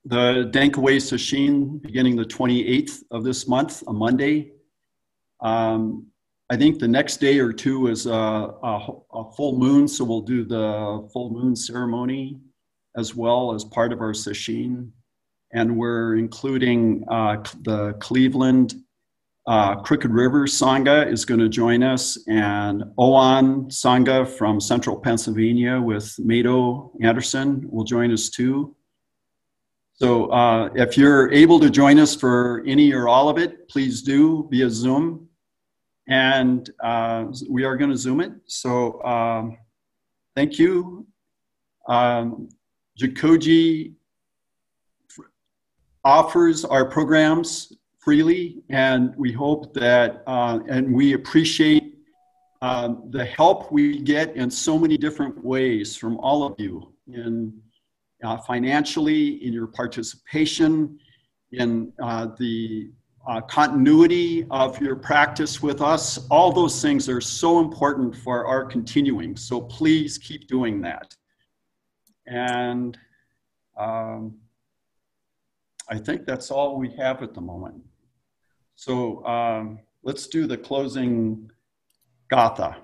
[0.05, 4.51] the Dankaway Sesshin beginning the 28th of this month, a Monday.
[5.41, 6.07] Um,
[6.49, 10.21] I think the next day or two is a, a, a, full moon, so we'll
[10.21, 12.39] do the full moon ceremony
[12.95, 14.91] as well as part of our Sesshin.
[15.53, 18.75] And we're including uh, the Cleveland
[19.47, 25.79] uh, Crooked River Sangha is going to join us, and Oan Sangha from central Pennsylvania
[25.79, 28.75] with Mado Anderson will join us too.
[29.93, 34.01] So uh, if you're able to join us for any or all of it, please
[34.01, 35.29] do via Zoom.
[36.09, 38.33] And uh, we are going to Zoom it.
[38.45, 39.57] So um,
[40.35, 41.07] thank you.
[41.87, 42.49] Um,
[42.99, 43.93] Jikoji
[46.03, 47.71] offers our programs
[48.05, 51.95] freely, and we hope that, uh, and we appreciate
[52.61, 57.51] um, the help we get in so many different ways from all of you in
[58.23, 60.99] uh, financially, in your participation,
[61.51, 62.91] in uh, the
[63.27, 66.27] uh, continuity of your practice with us.
[66.29, 69.35] All those things are so important for our continuing.
[69.35, 71.15] So please keep doing that.
[72.27, 72.97] And
[73.77, 74.35] um,
[75.89, 77.83] I think that's all we have at the moment.
[78.75, 81.49] So um, let's do the closing
[82.29, 82.77] gatha.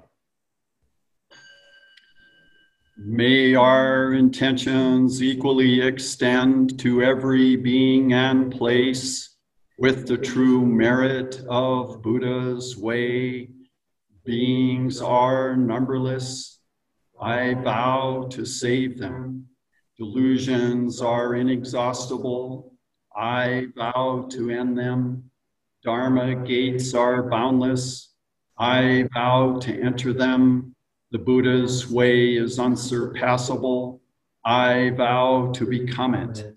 [2.98, 9.38] May our intentions equally extend to every being and place
[9.80, 13.50] with the true merit of Buddha's way.
[14.24, 16.60] Beings are numberless.
[17.20, 19.48] I vow to save them.
[19.98, 22.74] Delusions are inexhaustible.
[23.16, 25.31] I vow to end them.
[25.84, 28.14] Dharma gates are boundless.
[28.58, 30.76] I vow to enter them.
[31.10, 34.00] The Buddha's way is unsurpassable.
[34.46, 36.56] I vow to become it.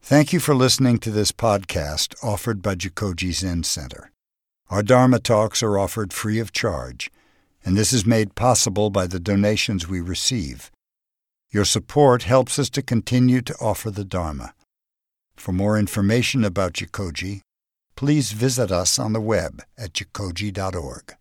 [0.00, 4.10] Thank you for listening to this podcast offered by Jikoji Zen Center.
[4.70, 7.10] Our Dharma talks are offered free of charge,
[7.62, 10.70] and this is made possible by the donations we receive.
[11.50, 14.52] Your support helps us to continue to offer the Dharma.
[15.34, 17.40] For more information about Jikoji,
[17.96, 21.14] please visit us on the web at jikoji.org.